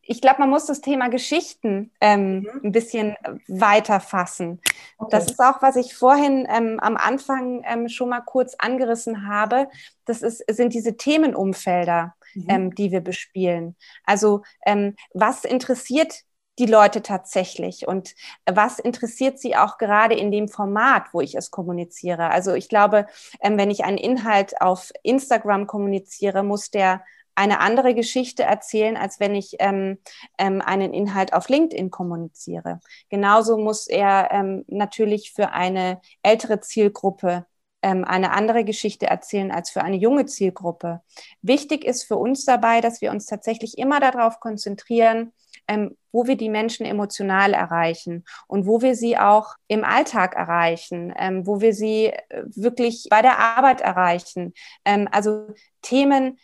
[0.00, 2.60] ich glaube, man muss das Thema Geschichten ähm, mhm.
[2.64, 4.60] ein bisschen weiter fassen.
[4.98, 5.10] Okay.
[5.10, 9.68] Das ist auch, was ich vorhin ähm, am Anfang ähm, schon mal kurz angerissen habe.
[10.04, 12.44] Das ist, sind diese Themenumfelder, mhm.
[12.48, 13.76] Ähm, die wir bespielen.
[14.04, 16.22] Also ähm, was interessiert
[16.58, 18.14] die Leute tatsächlich und
[18.46, 22.30] was interessiert sie auch gerade in dem Format, wo ich es kommuniziere.
[22.30, 23.06] Also ich glaube,
[23.40, 27.02] ähm, wenn ich einen Inhalt auf Instagram kommuniziere, muss der
[27.36, 29.98] eine andere Geschichte erzählen, als wenn ich ähm,
[30.38, 32.80] ähm, einen Inhalt auf LinkedIn kommuniziere.
[33.10, 37.44] Genauso muss er ähm, natürlich für eine ältere Zielgruppe
[37.86, 41.02] eine andere Geschichte erzählen als für eine junge Zielgruppe.
[41.42, 45.32] Wichtig ist für uns dabei, dass wir uns tatsächlich immer darauf konzentrieren,
[45.68, 51.12] ähm, wo wir die Menschen emotional erreichen und wo wir sie auch im Alltag erreichen,
[51.16, 54.54] ähm, wo wir sie äh, wirklich bei der Arbeit erreichen.
[54.84, 55.48] Ähm, also
[55.82, 56.38] Themen,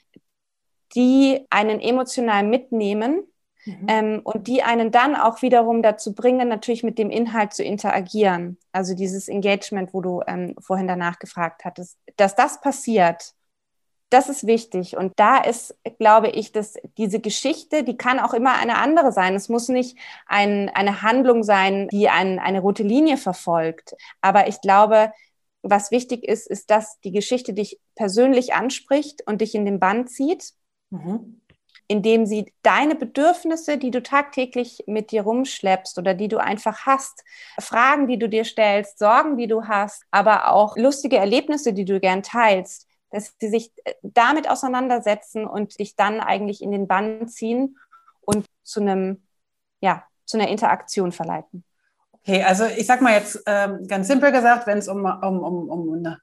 [0.95, 3.23] die einen emotional mitnehmen
[3.65, 3.87] Mhm.
[3.89, 8.59] Ähm, und die einen dann auch wiederum dazu bringen, natürlich mit dem Inhalt zu interagieren.
[8.73, 13.35] Also dieses Engagement, wo du ähm, vorhin danach gefragt hattest, dass das passiert
[14.13, 14.97] das ist wichtig.
[14.97, 19.35] Und da ist, glaube ich, dass diese Geschichte, die kann auch immer eine andere sein.
[19.35, 19.97] Es muss nicht
[20.27, 23.95] ein, eine Handlung sein, die ein, eine rote Linie verfolgt.
[24.21, 25.13] Aber ich glaube,
[25.63, 30.07] was wichtig ist, ist, dass die Geschichte dich persönlich anspricht und dich in den Bann
[30.07, 30.53] zieht.
[30.91, 31.42] Mhm
[31.89, 37.25] indem sie deine Bedürfnisse, die du tagtäglich mit dir rumschleppst oder die du einfach hast,
[37.59, 42.01] Fragen, die du dir stellst, Sorgen, die du hast, aber auch lustige Erlebnisse, die du
[42.01, 47.29] gern teilst, dass sie sich äh, damit auseinandersetzen und dich dann eigentlich in den Bann
[47.29, 47.79] ziehen
[48.23, 49.23] und zu einem,
[49.81, 51.65] ja, zu einer Interaktion verleiten.
[52.13, 55.69] Okay, also ich sag mal jetzt ähm, ganz simpel gesagt, wenn es um, um, um,
[55.69, 56.17] um,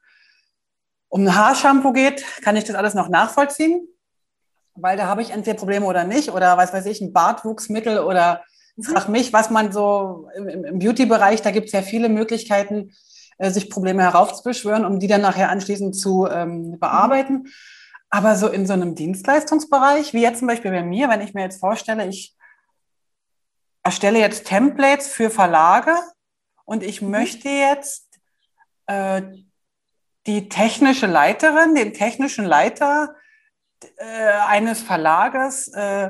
[1.10, 3.88] um ein Haarshampoo geht, kann ich das alles noch nachvollziehen.
[4.82, 8.44] Weil da habe ich entweder Probleme oder nicht oder was weiß ich, ein Bartwuchsmittel oder
[8.76, 8.84] mhm.
[8.84, 12.92] frag mich, was man so im, im Beauty-Bereich, da gibt es ja viele Möglichkeiten,
[13.38, 17.34] äh, sich Probleme heraufzubeschwören, um die dann nachher anschließend zu ähm, bearbeiten.
[17.34, 17.48] Mhm.
[18.12, 21.44] Aber so in so einem Dienstleistungsbereich, wie jetzt zum Beispiel bei mir, wenn ich mir
[21.44, 22.36] jetzt vorstelle, ich
[23.84, 25.96] erstelle jetzt Templates für Verlage
[26.66, 27.12] und ich mhm.
[27.12, 28.08] möchte jetzt
[28.88, 29.22] äh,
[30.28, 33.16] die technische Leiterin, den technischen Leiter
[33.98, 36.10] äh, eines Verlages äh,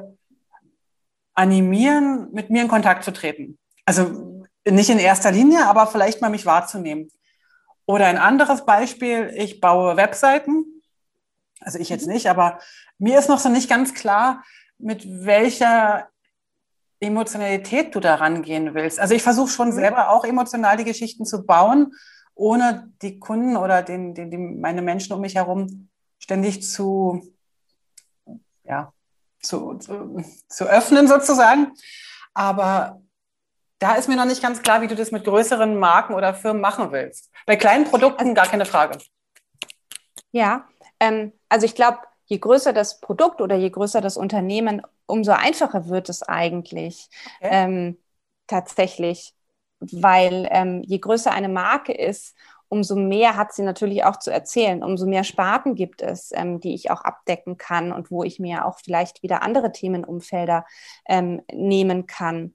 [1.34, 3.58] animieren, mit mir in Kontakt zu treten.
[3.86, 7.10] Also nicht in erster Linie, aber vielleicht mal mich wahrzunehmen.
[7.86, 10.66] Oder ein anderes Beispiel, ich baue Webseiten.
[11.60, 12.14] Also ich jetzt mhm.
[12.14, 12.60] nicht, aber
[12.98, 14.44] mir ist noch so nicht ganz klar,
[14.78, 16.10] mit welcher
[17.00, 19.00] Emotionalität du da rangehen willst.
[19.00, 19.74] Also ich versuche schon mhm.
[19.74, 21.94] selber auch emotional die Geschichten zu bauen,
[22.36, 27.34] ohne die Kunden oder den, den, die, meine Menschen um mich herum ständig zu,
[28.70, 28.94] ja,
[29.42, 31.74] zu, zu, zu öffnen sozusagen.
[32.34, 33.02] Aber
[33.80, 36.62] da ist mir noch nicht ganz klar, wie du das mit größeren Marken oder Firmen
[36.62, 37.32] machen willst.
[37.46, 39.00] Bei kleinen Produkten gar keine Frage.
[40.32, 40.68] Ja,
[41.00, 45.90] ähm, also ich glaube, je größer das Produkt oder je größer das Unternehmen, umso einfacher
[45.90, 47.50] wird es eigentlich okay.
[47.52, 47.98] ähm,
[48.46, 49.34] tatsächlich,
[49.80, 52.36] weil ähm, je größer eine Marke ist,
[52.70, 56.74] umso mehr hat sie natürlich auch zu erzählen, umso mehr Sparten gibt es, ähm, die
[56.74, 60.66] ich auch abdecken kann und wo ich mir auch vielleicht wieder andere Themenumfelder
[61.08, 62.54] ähm, nehmen kann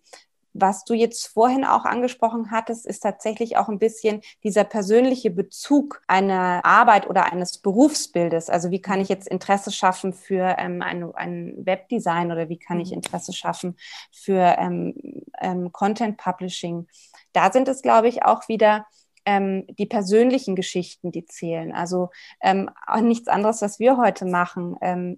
[0.54, 6.00] was du jetzt vorhin auch angesprochen hattest, ist tatsächlich auch ein bisschen dieser persönliche Bezug
[6.06, 8.48] einer Arbeit oder eines Berufsbildes.
[8.48, 12.78] Also wie kann ich jetzt Interesse schaffen für ähm, ein, ein Webdesign oder wie kann
[12.78, 12.98] ich mhm.
[12.98, 13.76] Interesse schaffen
[14.12, 14.94] für ähm,
[15.40, 16.86] ähm, Content Publishing?
[17.32, 18.86] Da sind es, glaube ich, auch wieder
[19.26, 21.72] ähm, die persönlichen Geschichten, die zählen.
[21.72, 22.10] Also
[22.40, 24.76] ähm, nichts anderes, was wir heute machen.
[24.80, 25.16] Ähm,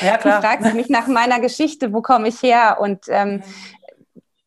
[0.00, 0.40] ja, klar.
[0.40, 2.78] du fragst mich nach meiner Geschichte, wo komme ich her?
[2.80, 3.42] Und ähm, mhm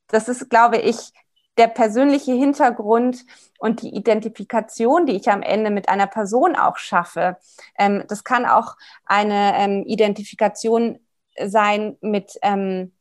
[0.08, 1.12] das ist, glaube ich,
[1.58, 3.26] der persönliche Hintergrund
[3.60, 7.38] und die Identifikation, die ich am Ende mit einer Person auch schaffe.
[7.78, 11.00] Ähm, das kann auch eine ähm, Identifikation
[11.44, 12.94] sein mit ähm,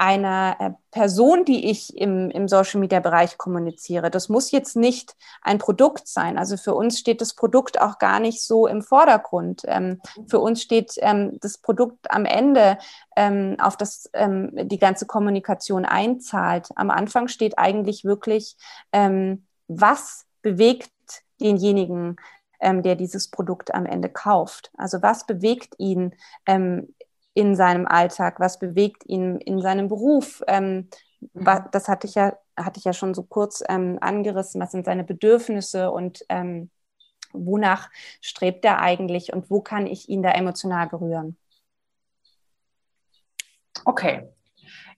[0.00, 4.10] einer äh, Person, die ich im, im Social Media Bereich kommuniziere.
[4.10, 6.38] Das muss jetzt nicht ein Produkt sein.
[6.38, 9.62] Also für uns steht das Produkt auch gar nicht so im Vordergrund.
[9.66, 12.78] Ähm, für uns steht ähm, das Produkt am Ende,
[13.14, 16.68] ähm, auf das ähm, die ganze Kommunikation einzahlt.
[16.76, 18.56] Am Anfang steht eigentlich wirklich,
[18.92, 20.90] ähm, was bewegt
[21.42, 22.16] denjenigen,
[22.58, 24.70] ähm, der dieses Produkt am Ende kauft.
[24.78, 26.14] Also was bewegt ihn,
[27.34, 30.42] in seinem Alltag, was bewegt ihn in seinem Beruf.
[30.46, 30.88] Ähm,
[31.32, 31.64] mhm.
[31.70, 35.04] das hatte ich ja, hatte ich ja schon so kurz ähm, angerissen, was sind seine
[35.04, 36.70] Bedürfnisse und ähm,
[37.32, 37.90] wonach
[38.20, 41.36] strebt er eigentlich und wo kann ich ihn da emotional berühren.
[43.84, 44.28] Okay.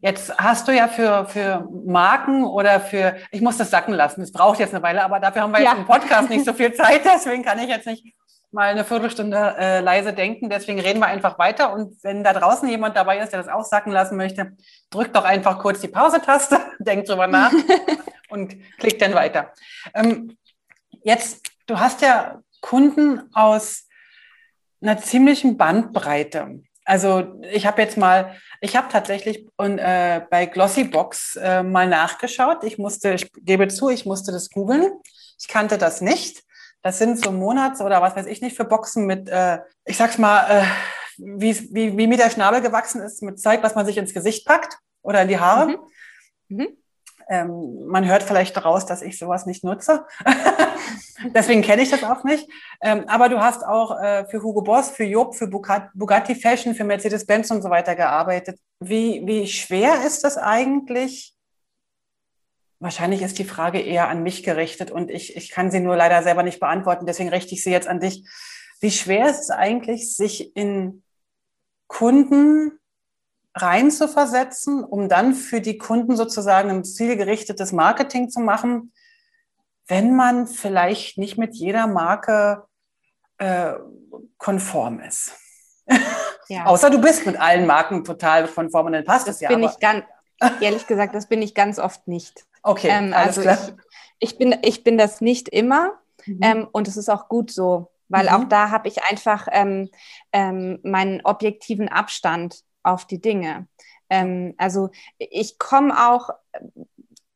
[0.01, 4.33] Jetzt hast du ja für, für Marken oder für, ich muss das sacken lassen, es
[4.33, 5.71] braucht jetzt eine Weile, aber dafür haben wir ja.
[5.71, 8.05] jetzt im Podcast nicht so viel Zeit, deswegen kann ich jetzt nicht
[8.53, 10.51] mal eine Viertelstunde äh, leise denken.
[10.51, 11.73] Deswegen reden wir einfach weiter.
[11.73, 14.57] Und wenn da draußen jemand dabei ist, der das auch sacken lassen möchte,
[14.91, 17.53] drückt doch einfach kurz die Pause-Taste, denkt drüber nach
[18.29, 19.53] und klickt dann weiter.
[19.95, 20.37] Ähm,
[21.03, 23.89] jetzt, du hast ja Kunden aus
[24.83, 26.61] einer ziemlichen Bandbreite.
[26.85, 32.65] Also ich habe jetzt mal, ich habe tatsächlich und, äh, bei Glossybox äh, mal nachgeschaut.
[32.65, 34.91] Ich musste, ich gebe zu, ich musste das googeln.
[35.39, 36.43] Ich kannte das nicht.
[36.83, 40.19] Das sind so Monats- oder was weiß ich nicht für Boxen mit, äh, ich sag's
[40.19, 40.65] mal, äh,
[41.17, 44.47] wie, wie, wie mir der Schnabel gewachsen ist, mit Zeug, was man sich ins Gesicht
[44.47, 45.79] packt oder in die Haare.
[46.49, 46.57] Mhm.
[46.57, 46.77] Mhm.
[47.29, 50.05] Ähm, man hört vielleicht daraus, dass ich sowas nicht nutze.
[51.35, 52.49] Deswegen kenne ich das auch nicht.
[52.81, 56.85] Ähm, aber du hast auch äh, für Hugo Boss, für Job, für Bugatti Fashion, für
[56.85, 58.59] Mercedes-Benz und so weiter gearbeitet.
[58.81, 61.32] Wie, wie schwer ist das eigentlich,
[62.83, 66.21] Wahrscheinlich ist die Frage eher an mich gerichtet und ich, ich kann sie nur leider
[66.25, 67.07] selber nicht beantworten.
[67.07, 68.29] Deswegen richte ich sie jetzt an dich.
[68.81, 71.05] Wie schwer ist es eigentlich, sich in
[71.87, 72.81] Kunden
[73.55, 78.93] reinzuversetzen, um dann für die Kunden sozusagen ein zielgerichtetes Marketing zu machen,
[79.87, 82.65] wenn man vielleicht nicht mit jeder Marke
[83.39, 83.75] äh,
[84.39, 85.37] konform ist?
[86.49, 86.67] Ja.
[86.67, 89.49] Außer du bist mit allen Marken total konform und dann passt es ja.
[89.49, 90.05] Bin ich ganz,
[90.61, 92.45] ehrlich gesagt, das bin ich ganz oft nicht.
[92.63, 93.59] Okay, ähm, also klar.
[94.19, 95.93] Ich, ich, bin, ich bin das nicht immer
[96.27, 96.41] mhm.
[96.43, 98.31] ähm, und es ist auch gut so, weil mhm.
[98.31, 99.91] auch da habe ich einfach ähm,
[100.33, 103.67] ähm, meinen objektiven Abstand auf die Dinge.
[104.11, 106.31] Ähm, also ich komme auch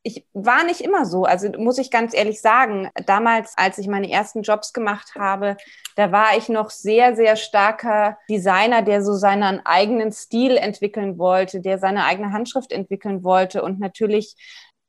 [0.07, 1.25] ich war nicht immer so.
[1.25, 5.57] Also muss ich ganz ehrlich sagen, damals, als ich meine ersten Jobs gemacht habe,
[5.97, 11.59] da war ich noch sehr, sehr starker Designer, der so seinen eigenen Stil entwickeln wollte,
[11.59, 14.37] der seine eigene Handschrift entwickeln wollte und natürlich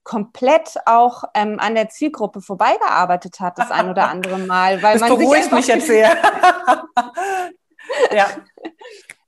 [0.05, 4.81] komplett auch ähm, an der Zielgruppe vorbeigearbeitet hat, das ein oder andere Mal.
[4.83, 6.17] Weil das man beruhigt mich jetzt sehr.
[8.13, 8.29] ja.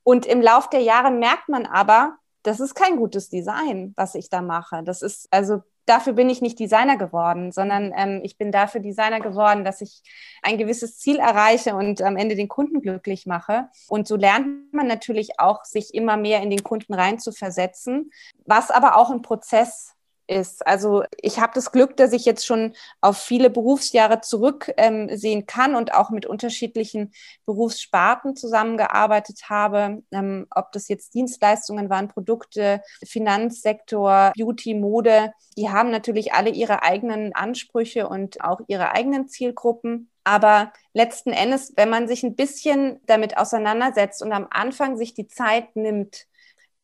[0.05, 4.31] Und im Lauf der Jahre merkt man aber, das ist kein gutes Design, was ich
[4.31, 4.83] da mache.
[4.85, 9.21] Das ist, also dafür bin ich nicht Designer geworden, sondern ähm, ich bin dafür Designer
[9.21, 10.03] geworden, dass ich
[10.43, 13.69] ein gewisses Ziel erreiche und am Ende den Kunden glücklich mache.
[13.89, 18.13] Und so lernt man natürlich auch, sich immer mehr in den Kunden reinzuversetzen,
[18.47, 19.95] was aber auch ein Prozess
[20.31, 20.67] ist.
[20.67, 25.75] Also ich habe das Glück, dass ich jetzt schon auf viele Berufsjahre zurücksehen ähm, kann
[25.75, 27.13] und auch mit unterschiedlichen
[27.47, 30.03] Berufssparten zusammengearbeitet habe.
[30.13, 36.83] Ähm, ob das jetzt Dienstleistungen waren, Produkte, Finanzsektor, Beauty, Mode, die haben natürlich alle ihre
[36.83, 40.11] eigenen Ansprüche und auch ihre eigenen Zielgruppen.
[40.23, 45.27] Aber letzten Endes, wenn man sich ein bisschen damit auseinandersetzt und am Anfang sich die
[45.27, 46.27] Zeit nimmt,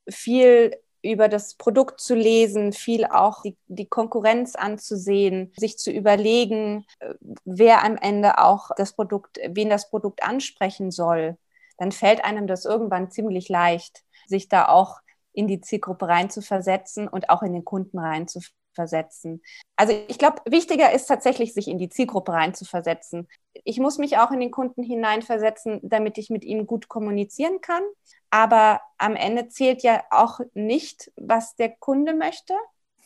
[0.08, 0.76] viel
[1.10, 7.14] über das Produkt zu lesen, viel auch die, die, Konkurrenz anzusehen, sich zu überlegen, äh,
[7.44, 11.36] wer am Ende auch das Produkt, wen das Produkt ansprechen soll,
[11.78, 15.00] dann fällt einem das irgendwann ziemlich leicht, sich da auch
[15.32, 19.42] in die Zielgruppe reinzuversetzen und auch in den Kunden reinzuversetzen versetzen.
[19.74, 23.26] Also ich glaube, wichtiger ist tatsächlich, sich in die Zielgruppe reinzuversetzen.
[23.64, 27.82] Ich muss mich auch in den Kunden hineinversetzen, damit ich mit ihm gut kommunizieren kann.
[28.30, 32.54] Aber am Ende zählt ja auch nicht, was der Kunde möchte,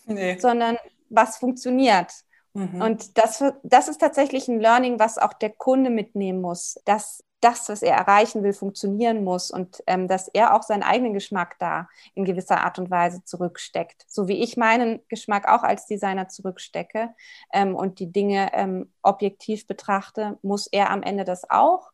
[0.04, 0.38] nee.
[0.38, 0.76] sondern
[1.08, 2.12] was funktioniert.
[2.52, 2.82] Mhm.
[2.82, 7.68] Und das, das ist tatsächlich ein Learning, was auch der Kunde mitnehmen muss, dass das,
[7.68, 11.88] was er erreichen will, funktionieren muss und ähm, dass er auch seinen eigenen Geschmack da
[12.14, 14.04] in gewisser Art und Weise zurücksteckt.
[14.08, 17.14] So wie ich meinen Geschmack auch als Designer zurückstecke
[17.52, 21.90] ähm, und die Dinge ähm, objektiv betrachte, muss er am Ende das auch.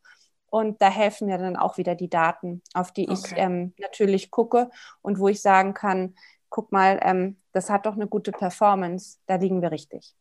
[0.48, 3.18] Und da helfen mir dann auch wieder die Daten, auf die okay.
[3.18, 4.70] ich ähm, natürlich gucke
[5.02, 6.14] und wo ich sagen kann,
[6.48, 10.14] guck mal, ähm, das hat doch eine gute Performance, da liegen wir richtig.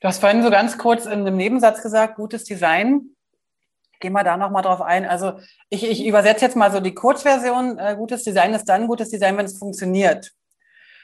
[0.00, 3.14] Du hast vorhin so ganz kurz in einem Nebensatz gesagt, gutes Design
[4.00, 5.06] Gehen wir da nochmal drauf ein.
[5.06, 5.34] Also
[5.68, 7.78] ich, ich übersetze jetzt mal so die Kurzversion.
[7.78, 10.32] Äh, gutes Design ist dann gutes Design, wenn es funktioniert.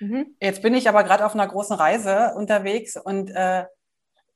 [0.01, 0.35] Mhm.
[0.41, 3.67] Jetzt bin ich aber gerade auf einer großen Reise unterwegs und äh,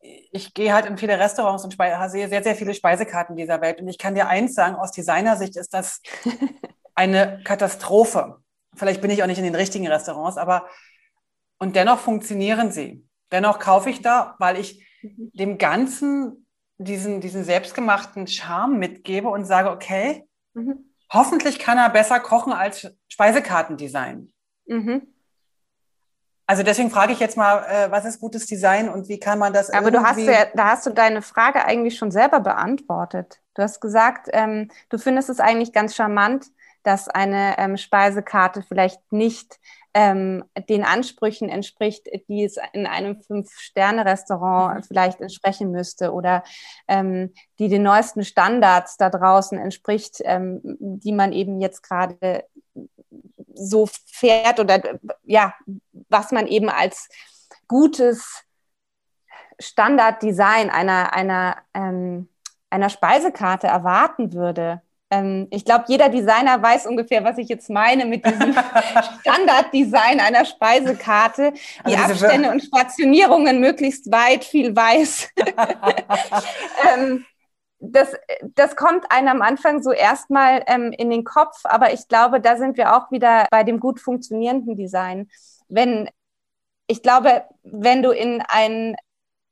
[0.00, 1.76] ich gehe halt in viele Restaurants und
[2.10, 3.80] sehe sehr, sehr viele Speisekarten dieser Welt.
[3.80, 6.00] Und ich kann dir eins sagen, aus Designersicht ist das
[6.94, 8.38] eine Katastrophe.
[8.74, 10.66] Vielleicht bin ich auch nicht in den richtigen Restaurants, aber
[11.58, 13.06] und dennoch funktionieren sie.
[13.30, 15.30] Dennoch kaufe ich da, weil ich mhm.
[15.34, 16.46] dem Ganzen
[16.84, 20.92] diesen, diesen selbstgemachten Charme mitgebe und sage, okay, mhm.
[21.12, 24.32] hoffentlich kann er besser kochen als Speisekartendesign.
[24.66, 25.02] Mhm.
[26.46, 29.52] Also deswegen frage ich jetzt mal, äh, was ist gutes Design und wie kann man
[29.52, 29.70] das?
[29.70, 33.40] Aber du hast ja, da hast du deine Frage eigentlich schon selber beantwortet.
[33.54, 36.46] Du hast gesagt, ähm, du findest es eigentlich ganz charmant,
[36.82, 39.60] dass eine ähm, Speisekarte vielleicht nicht
[39.94, 44.82] ähm, den Ansprüchen entspricht, die es in einem Fünf-Sterne-Restaurant mhm.
[44.84, 46.44] vielleicht entsprechen müsste oder
[46.88, 52.44] ähm, die den neuesten Standards da draußen entspricht, ähm, die man eben jetzt gerade
[53.52, 54.80] so fährt oder
[55.24, 55.54] ja,
[56.08, 57.08] was man eben als
[57.66, 58.44] gutes
[59.58, 62.28] Standarddesign einer, einer, ähm,
[62.70, 68.06] einer Speisekarte erwarten würde ähm, ich glaube, jeder Designer weiß ungefähr, was ich jetzt meine
[68.06, 68.54] mit diesem
[69.20, 71.52] Standarddesign einer Speisekarte.
[71.86, 75.28] Die also Abstände und Stationierungen möglichst weit, viel weiß.
[76.94, 77.24] ähm,
[77.80, 78.12] das,
[78.54, 82.56] das kommt einem am Anfang so erstmal ähm, in den Kopf, aber ich glaube, da
[82.56, 85.28] sind wir auch wieder bei dem gut funktionierenden Design.
[85.68, 86.08] Wenn
[86.86, 88.96] ich glaube, wenn du in ein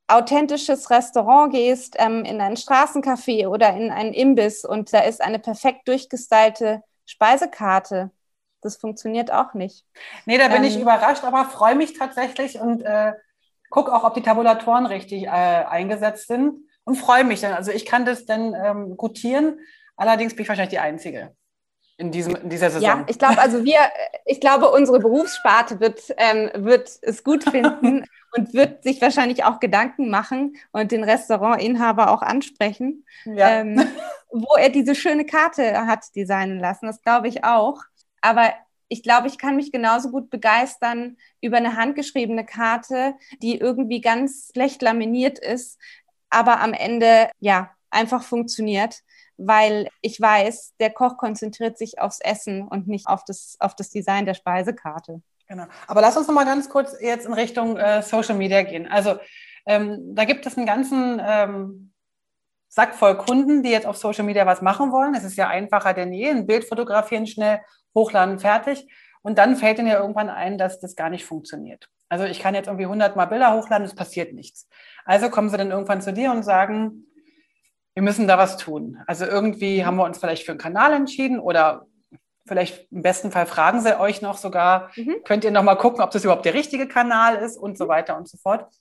[0.08, 5.38] authentisches Restaurant gehst, ähm, in ein Straßencafé oder in einen Imbiss und da ist eine
[5.38, 8.10] perfekt durchgestylte Speisekarte.
[8.60, 9.84] Das funktioniert auch nicht.
[10.26, 13.12] Nee, da bin ähm, ich überrascht, aber freue mich tatsächlich und äh,
[13.70, 17.52] gucke auch, ob die Tabulatoren richtig äh, eingesetzt sind und freue mich dann.
[17.52, 19.60] Also ich kann das dann ähm, gutieren,
[19.96, 21.36] allerdings bin ich wahrscheinlich die Einzige
[21.98, 22.88] in, diesem, in dieser Saison.
[22.88, 23.80] Ja, ich glaube, also wir,
[24.24, 28.04] ich glaube, unsere Berufssparte wird, ähm, wird es gut finden
[28.36, 33.60] und wird sich wahrscheinlich auch Gedanken machen und den Restaurantinhaber auch ansprechen, ja.
[33.60, 33.84] ähm,
[34.30, 36.86] wo er diese schöne Karte hat designen lassen.
[36.86, 37.82] Das glaube ich auch.
[38.20, 38.52] Aber
[38.86, 44.50] ich glaube, ich kann mich genauso gut begeistern über eine handgeschriebene Karte, die irgendwie ganz
[44.52, 45.78] schlecht laminiert ist,
[46.30, 49.02] aber am Ende ja einfach funktioniert
[49.38, 53.88] weil ich weiß, der Koch konzentriert sich aufs Essen und nicht auf das, auf das
[53.88, 55.22] Design der Speisekarte.
[55.48, 55.64] Genau.
[55.86, 58.86] Aber lass uns noch mal ganz kurz jetzt in Richtung äh, Social Media gehen.
[58.86, 59.16] Also
[59.66, 61.92] ähm, da gibt es einen ganzen ähm,
[62.68, 65.14] Sack voll Kunden, die jetzt auf Social Media was machen wollen.
[65.14, 66.28] Es ist ja einfacher denn je.
[66.28, 67.60] Ein Bild fotografieren, schnell
[67.94, 68.86] hochladen, fertig.
[69.22, 71.88] Und dann fällt ihnen ja irgendwann ein, dass das gar nicht funktioniert.
[72.08, 74.68] Also ich kann jetzt irgendwie 100 Mal Bilder hochladen, es passiert nichts.
[75.04, 77.04] Also kommen sie dann irgendwann zu dir und sagen,
[77.98, 79.02] wir müssen da was tun.
[79.08, 81.88] Also irgendwie haben wir uns vielleicht für einen Kanal entschieden oder
[82.46, 85.16] Vielleicht im besten Fall fragen sie euch noch sogar, mhm.
[85.24, 87.88] könnt ihr noch mal gucken, ob das überhaupt der richtige Kanal ist und so mhm.
[87.88, 88.72] weiter und so fort.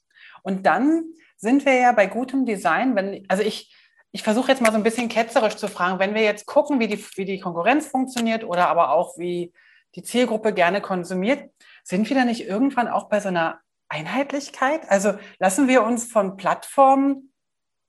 [0.42, 1.04] Und dann
[1.36, 3.76] sind wir ja bei gutem Design, wenn, also ich,
[4.14, 6.88] ich versuche jetzt mal so ein bisschen ketzerisch zu fragen, wenn wir jetzt gucken, wie
[6.88, 9.52] die, wie die Konkurrenz funktioniert oder aber auch wie
[9.96, 11.50] die Zielgruppe gerne konsumiert,
[11.84, 13.60] sind wir da nicht irgendwann auch bei so einer
[13.90, 14.90] Einheitlichkeit?
[14.90, 17.34] Also lassen wir uns von Plattformen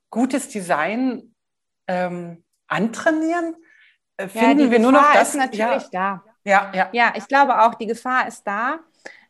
[0.09, 1.35] gutes Design
[1.87, 3.55] ähm, antrainieren?
[4.17, 5.29] Äh, finden ja, wir nur noch das?
[5.29, 6.23] ist natürlich ja.
[6.23, 6.23] da.
[6.43, 6.89] Ja, ja.
[6.93, 8.79] Ja, ich glaube auch, die Gefahr ist da.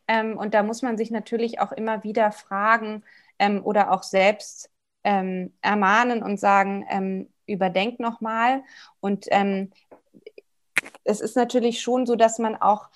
[0.08, 3.04] Ähm, und da muss man sich natürlich auch immer wieder fragen
[3.38, 4.70] ähm, oder auch selbst
[5.04, 8.62] ähm, ermahnen und sagen, ähm, überdenkt nochmal.
[9.00, 9.70] Und ähm,
[11.04, 12.88] es ist natürlich schon so, dass man auch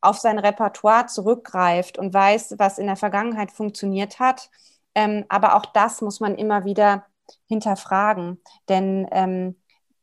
[0.00, 4.50] auf sein Repertoire zurückgreift und weiß, was in der Vergangenheit funktioniert hat.
[4.94, 7.06] Ähm, aber auch das muss man immer wieder
[7.46, 8.40] hinterfragen.
[8.68, 9.56] Denn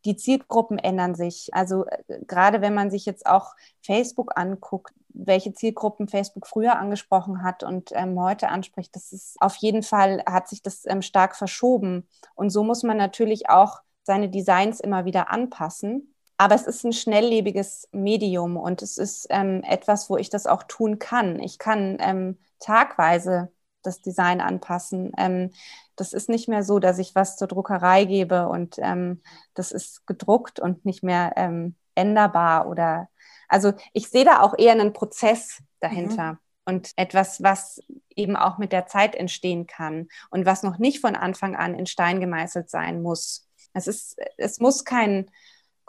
[0.06, 1.50] die Zielgruppen ändern sich.
[1.54, 7.44] Also äh, gerade wenn man sich jetzt auch Facebook anguckt, welche Zielgruppen Facebook früher angesprochen
[7.44, 11.36] hat und ähm, heute anspricht, das ist auf jeden Fall hat sich das ähm, stark
[11.36, 12.08] verschoben.
[12.36, 16.14] Und so muss man natürlich auch seine Designs immer wieder anpassen.
[16.38, 20.64] Aber es ist ein schnelllebiges Medium und es ist ähm, etwas, wo ich das auch
[20.64, 21.40] tun kann.
[21.40, 23.52] Ich kann ähm, tagweise
[23.82, 25.12] das Design anpassen.
[25.18, 25.52] Ähm,
[25.96, 29.22] das ist nicht mehr so, dass ich was zur Druckerei gebe und ähm,
[29.54, 33.10] das ist gedruckt und nicht mehr ähm, änderbar oder
[33.48, 36.34] also ich sehe da auch eher einen Prozess dahinter.
[36.34, 36.40] Mhm.
[36.64, 37.82] Und etwas, was
[38.16, 41.88] eben auch mit der Zeit entstehen kann und was noch nicht von Anfang an in
[41.88, 43.48] Stein gemeißelt sein muss.
[43.74, 45.30] Es, ist, es muss kein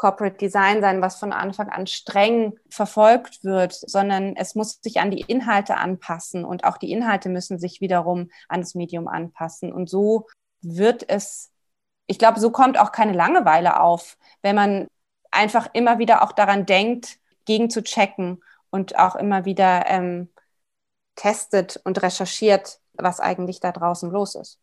[0.03, 5.13] Corporate Design sein, was von Anfang an streng verfolgt wird, sondern es muss sich an
[5.13, 9.73] die Inhalte anpassen und auch die Inhalte müssen sich wiederum an das Medium anpassen.
[9.73, 10.27] Und so
[10.61, 11.53] wird es,
[12.09, 14.89] ich glaube, so kommt auch keine Langeweile auf, wenn man
[15.31, 20.33] einfach immer wieder auch daran denkt, gegen zu checken und auch immer wieder ähm,
[21.15, 24.59] testet und recherchiert, was eigentlich da draußen los ist.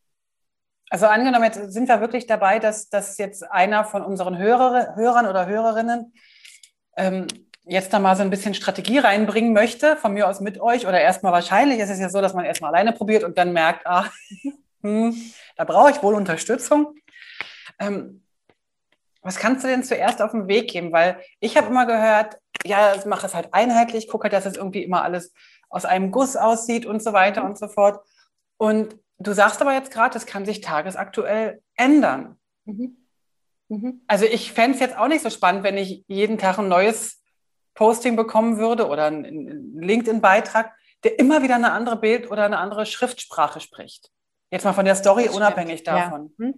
[0.90, 5.28] Also angenommen, jetzt sind wir wirklich dabei, dass, dass jetzt einer von unseren Hörer, Hörern
[5.28, 6.14] oder Hörerinnen
[6.98, 7.28] ähm,
[7.66, 11.00] jetzt da mal so ein bisschen Strategie reinbringen möchte, von mir aus mit euch oder
[11.00, 14.10] erstmal wahrscheinlich ist es ja so, dass man erstmal alleine probiert und dann merkt, ah,
[14.82, 15.16] hm,
[15.56, 16.96] da brauche ich wohl Unterstützung.
[17.80, 18.24] Ähm,
[19.22, 20.92] was kannst du denn zuerst auf den Weg geben?
[20.92, 24.84] Weil ich habe immer gehört, ja, mach es halt einheitlich, gucke halt, dass es irgendwie
[24.84, 25.34] immer alles
[25.70, 28.04] aus einem Guss aussieht und so weiter und so fort.
[28.58, 32.38] Und Du sagst aber jetzt gerade, das kann sich tagesaktuell ändern.
[32.66, 32.98] Mhm.
[33.68, 34.02] Mhm.
[34.08, 37.22] Also ich fände es jetzt auch nicht so spannend, wenn ich jeden Tag ein neues
[37.76, 42.86] Posting bekommen würde oder einen LinkedIn-Beitrag, der immer wieder eine andere Bild- oder eine andere
[42.86, 44.12] Schriftsprache spricht.
[44.52, 46.34] Jetzt mal von der Story unabhängig davon.
[46.38, 46.46] Ja.
[46.46, 46.54] Mhm.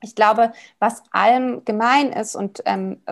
[0.00, 3.02] Ich glaube, was allem gemein ist und ähm,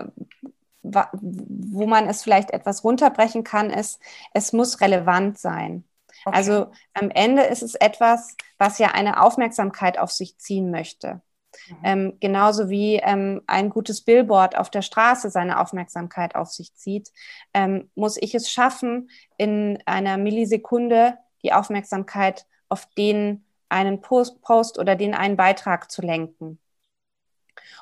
[0.81, 3.99] wo man es vielleicht etwas runterbrechen kann, ist,
[4.33, 5.83] es muss relevant sein.
[6.27, 6.35] Okay.
[6.35, 11.21] Also am Ende ist es etwas, was ja eine Aufmerksamkeit auf sich ziehen möchte.
[11.69, 11.77] Mhm.
[11.83, 17.13] Ähm, genauso wie ähm, ein gutes Billboard auf der Straße seine Aufmerksamkeit auf sich zieht,
[17.53, 24.79] ähm, muss ich es schaffen, in einer Millisekunde die Aufmerksamkeit auf den einen Post, Post
[24.79, 26.59] oder den einen Beitrag zu lenken.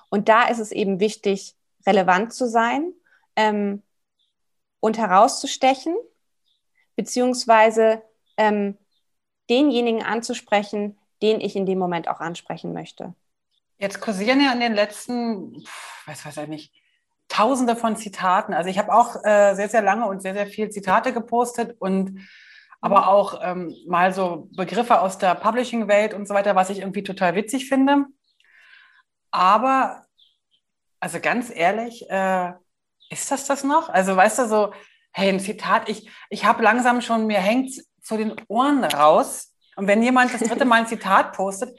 [0.10, 1.56] Und da ist es eben wichtig,
[1.88, 2.94] relevant zu sein
[3.36, 3.82] ähm,
[4.80, 5.96] und herauszustechen,
[6.96, 8.04] beziehungsweise
[8.38, 8.78] ähm,
[9.50, 13.14] denjenigen anzusprechen, den ich in dem Moment auch ansprechen möchte.
[13.78, 15.64] Jetzt kursieren ja in den letzten,
[16.06, 16.74] weiß weiß ich nicht,
[17.28, 18.54] Tausende von Zitaten.
[18.54, 22.22] Also ich habe auch äh, sehr, sehr lange und sehr, sehr viel Zitate gepostet und
[22.82, 23.04] aber mhm.
[23.06, 27.34] auch ähm, mal so Begriffe aus der Publishing-Welt und so weiter, was ich irgendwie total
[27.34, 28.06] witzig finde.
[29.32, 30.06] Aber,
[31.00, 32.54] also ganz ehrlich, äh,
[33.10, 33.90] ist das das noch?
[33.90, 34.74] Also weißt du so,
[35.12, 37.74] hey, ein Zitat, ich, ich habe langsam schon, mir hängt
[38.06, 39.54] zu den Ohren raus.
[39.76, 41.78] Und wenn jemand das dritte Mal ein Zitat postet,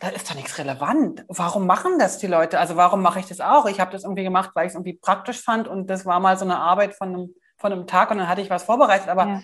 [0.00, 1.24] da ist doch nichts relevant.
[1.28, 2.58] Warum machen das die Leute?
[2.58, 3.66] Also warum mache ich das auch?
[3.66, 6.36] Ich habe das irgendwie gemacht, weil ich es irgendwie praktisch fand und das war mal
[6.36, 9.08] so eine Arbeit von einem, von einem Tag und dann hatte ich was vorbereitet.
[9.08, 9.42] Aber, ja.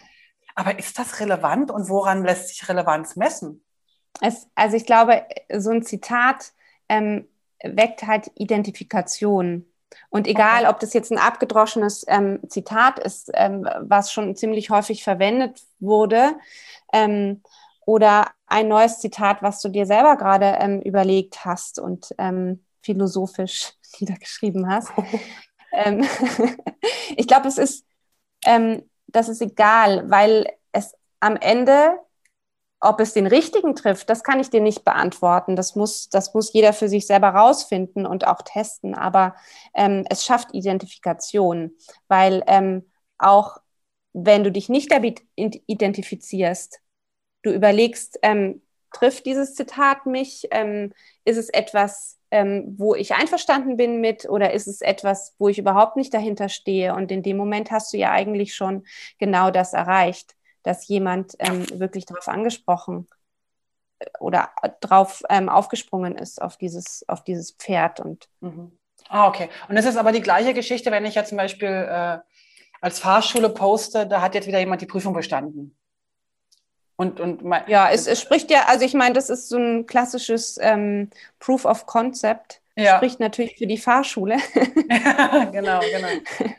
[0.54, 3.64] aber ist das relevant und woran lässt sich Relevanz messen?
[4.20, 5.24] Es, also ich glaube,
[5.56, 6.52] so ein Zitat
[6.88, 7.26] ähm,
[7.62, 9.66] weckt halt Identifikation.
[10.10, 15.04] Und egal, ob das jetzt ein abgedroschenes ähm, Zitat ist, ähm, was schon ziemlich häufig
[15.04, 16.36] verwendet wurde,
[16.92, 17.42] ähm,
[17.86, 23.72] oder ein neues Zitat, was du dir selber gerade ähm, überlegt hast und ähm, philosophisch
[24.00, 24.92] niedergeschrieben hast.
[25.76, 26.06] Ähm,
[27.16, 27.84] ich glaube, es ist,
[29.08, 31.98] das ist egal, weil es am Ende
[32.84, 35.56] ob es den richtigen trifft, das kann ich dir nicht beantworten.
[35.56, 38.94] Das muss, das muss jeder für sich selber rausfinden und auch testen.
[38.94, 39.34] Aber
[39.74, 41.72] ähm, es schafft Identifikation,
[42.08, 42.84] weil ähm,
[43.18, 43.58] auch
[44.12, 46.80] wenn du dich nicht damit identifizierst,
[47.42, 48.62] du überlegst, ähm,
[48.92, 50.46] trifft dieses Zitat mich?
[50.50, 50.92] Ähm,
[51.24, 55.58] ist es etwas, ähm, wo ich einverstanden bin mit oder ist es etwas, wo ich
[55.58, 56.94] überhaupt nicht dahinter stehe?
[56.94, 58.84] Und in dem Moment hast du ja eigentlich schon
[59.18, 63.06] genau das erreicht dass jemand ähm, wirklich darauf angesprochen
[64.00, 64.50] äh, oder
[64.80, 68.00] drauf ähm, aufgesprungen ist auf dieses, auf dieses Pferd.
[68.00, 68.76] Und mhm.
[69.08, 69.48] Ah, okay.
[69.68, 72.18] Und es ist aber die gleiche Geschichte, wenn ich ja zum Beispiel äh,
[72.80, 75.76] als Fahrschule poste, da hat jetzt wieder jemand die Prüfung bestanden.
[76.96, 80.58] Und, und ja, es, es spricht ja, also ich meine, das ist so ein klassisches
[80.60, 81.10] ähm,
[81.40, 82.60] Proof of Concept.
[82.76, 82.96] Ja.
[82.96, 84.36] Spricht natürlich für die Fahrschule.
[84.88, 86.08] ja, genau, genau.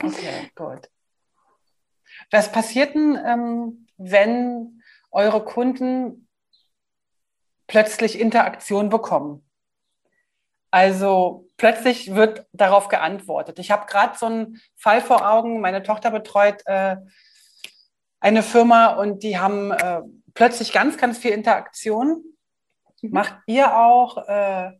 [0.00, 0.88] Okay, gut.
[2.30, 6.28] Was passiert denn, ähm, wenn eure Kunden
[7.66, 9.44] plötzlich Interaktion bekommen?
[10.70, 13.58] Also plötzlich wird darauf geantwortet.
[13.58, 15.60] Ich habe gerade so einen Fall vor Augen.
[15.60, 16.96] Meine Tochter betreut äh,
[18.20, 20.02] eine Firma und die haben äh,
[20.34, 22.22] plötzlich ganz, ganz viel Interaktion.
[23.00, 23.10] Mhm.
[23.10, 24.72] Macht ihr auch äh,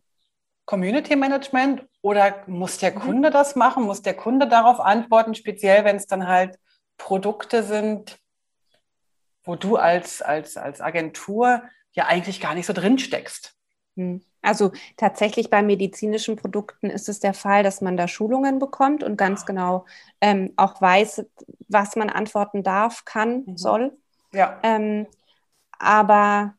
[0.66, 3.01] Community Management oder muss der mhm.
[3.01, 3.84] Kunde das machen?
[3.84, 6.59] Muss der Kunde darauf antworten, speziell wenn es dann halt
[6.99, 8.18] Produkte sind,
[9.44, 13.55] wo du als, als, als Agentur ja eigentlich gar nicht so drin steckst.
[13.96, 14.20] Hm.
[14.42, 19.16] Also tatsächlich bei medizinischen Produkten ist es der Fall, dass man da Schulungen bekommt und
[19.16, 19.84] ganz genau
[20.20, 21.24] ähm, auch weiß,
[21.68, 23.57] was man antworten darf, kann, mhm.
[23.57, 23.99] soll.
[24.32, 24.61] Ja.
[24.62, 25.07] Ähm,
[25.78, 26.55] aber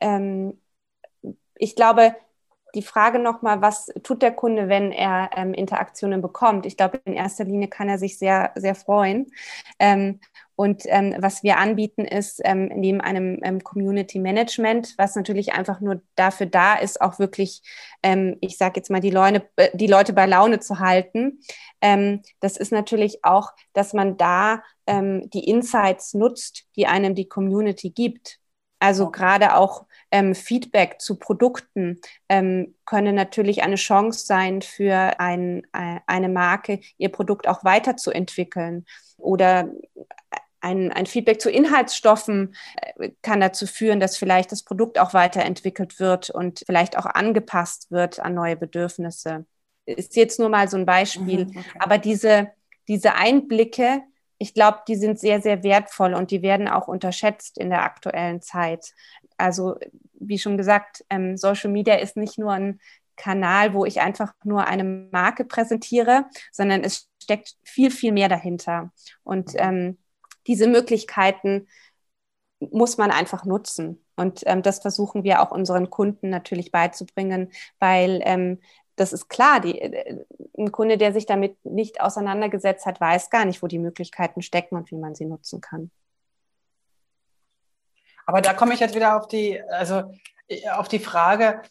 [0.00, 0.60] ähm,
[1.56, 2.14] ich glaube,
[2.76, 6.66] die Frage nochmal, was tut der Kunde, wenn er ähm, Interaktionen bekommt?
[6.66, 9.32] Ich glaube, in erster Linie kann er sich sehr, sehr freuen.
[9.78, 10.20] Ähm,
[10.56, 15.80] und ähm, was wir anbieten, ist ähm, neben einem ähm, Community Management, was natürlich einfach
[15.80, 17.62] nur dafür da ist, auch wirklich,
[18.02, 21.40] ähm, ich sage jetzt mal, die, Leune, äh, die Leute bei Laune zu halten.
[21.80, 27.28] Ähm, das ist natürlich auch, dass man da ähm, die Insights nutzt, die einem die
[27.28, 28.38] Community gibt.
[28.78, 35.64] Also gerade auch ähm, Feedback zu Produkten ähm, könne natürlich eine Chance sein für ein,
[35.72, 38.86] äh, eine Marke, ihr Produkt auch weiterzuentwickeln.
[39.18, 39.70] Oder
[40.60, 42.54] ein, ein Feedback zu Inhaltsstoffen
[42.96, 47.90] äh, kann dazu führen, dass vielleicht das Produkt auch weiterentwickelt wird und vielleicht auch angepasst
[47.90, 49.46] wird an neue Bedürfnisse.
[49.84, 51.46] Ist jetzt nur mal so ein Beispiel.
[51.46, 51.64] Mhm, okay.
[51.78, 52.48] Aber diese,
[52.88, 54.02] diese Einblicke,
[54.38, 58.42] ich glaube, die sind sehr, sehr wertvoll und die werden auch unterschätzt in der aktuellen
[58.42, 58.92] Zeit.
[59.36, 59.76] Also,
[60.14, 62.80] wie schon gesagt, ähm, Social Media ist nicht nur ein
[63.16, 68.92] Kanal, wo ich einfach nur eine Marke präsentiere, sondern es steckt viel, viel mehr dahinter.
[69.24, 69.98] Und ähm,
[70.46, 71.66] diese Möglichkeiten
[72.60, 74.04] muss man einfach nutzen.
[74.16, 78.60] Und ähm, das versuchen wir auch unseren Kunden natürlich beizubringen, weil ähm,
[78.96, 80.24] das ist klar, die, äh,
[80.58, 84.76] ein Kunde, der sich damit nicht auseinandergesetzt hat, weiß gar nicht, wo die Möglichkeiten stecken
[84.76, 85.90] und wie man sie nutzen kann.
[88.26, 90.12] Aber da komme ich jetzt wieder auf die, also
[90.48, 91.62] äh, auf die Frage,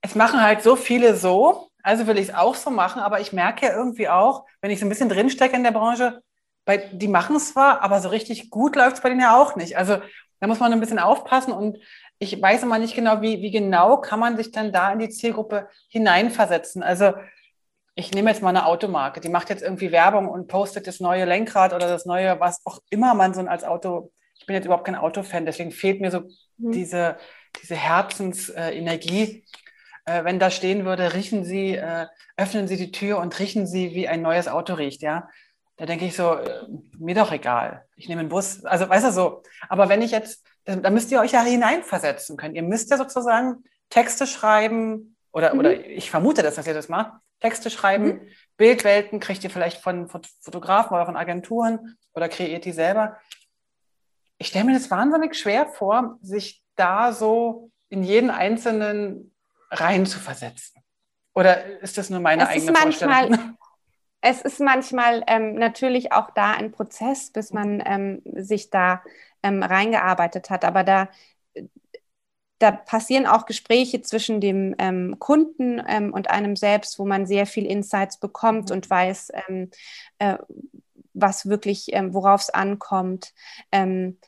[0.00, 3.32] es machen halt so viele so, also will ich es auch so machen, aber ich
[3.32, 6.22] merke ja irgendwie auch, wenn ich so ein bisschen drinstecke in der Branche,
[6.64, 9.56] bei, die machen es zwar, aber so richtig gut läuft es bei denen ja auch
[9.56, 9.76] nicht.
[9.76, 9.98] Also
[10.40, 11.78] da muss man ein bisschen aufpassen und
[12.18, 15.08] ich weiß immer nicht genau, wie, wie genau kann man sich dann da in die
[15.08, 16.82] Zielgruppe hineinversetzen.
[16.82, 17.12] Also
[17.94, 21.24] ich nehme jetzt mal eine Automarke, die macht jetzt irgendwie Werbung und postet das neue
[21.24, 24.84] Lenkrad oder das neue, was auch immer man so als Auto, ich bin jetzt überhaupt
[24.84, 26.20] kein Autofan, deswegen fehlt mir so
[26.58, 26.72] mhm.
[26.72, 27.16] diese,
[27.62, 29.44] diese Herzensenergie.
[30.06, 32.06] Äh, wenn da stehen würde, riechen Sie, äh,
[32.36, 35.28] öffnen Sie die Tür und riechen Sie, wie ein neues Auto riecht, ja.
[35.76, 36.66] Da denke ich so, äh,
[36.98, 37.84] mir doch egal.
[37.96, 38.64] Ich nehme einen Bus.
[38.64, 39.42] Also, weißt du so.
[39.68, 42.54] Aber wenn ich jetzt da müsst ihr euch ja hineinversetzen können.
[42.54, 45.60] Ihr müsst ja sozusagen Texte schreiben oder, mhm.
[45.60, 47.12] oder ich vermute das, dass ihr das macht.
[47.40, 48.28] Texte schreiben, mhm.
[48.56, 53.18] Bildwelten kriegt ihr vielleicht von Fotografen oder von Agenturen oder kreiert die selber.
[54.38, 59.34] Ich stelle mir das wahnsinnig schwer vor, sich da so in jeden einzelnen
[59.70, 60.82] rein zu versetzen.
[61.34, 63.58] Oder ist das nur meine es eigene manchmal, Vorstellung?
[64.26, 69.02] Es ist manchmal ähm, natürlich auch da ein Prozess, bis man ähm, sich da
[69.44, 70.64] ähm, reingearbeitet hat.
[70.64, 71.08] Aber da,
[72.58, 77.46] da passieren auch Gespräche zwischen dem ähm, Kunden ähm, und einem selbst, wo man sehr
[77.46, 79.70] viel Insights bekommt und weiß, ähm,
[80.18, 80.38] äh,
[81.12, 83.34] was wirklich, ähm, worauf es ankommt.
[83.70, 84.18] Ähm,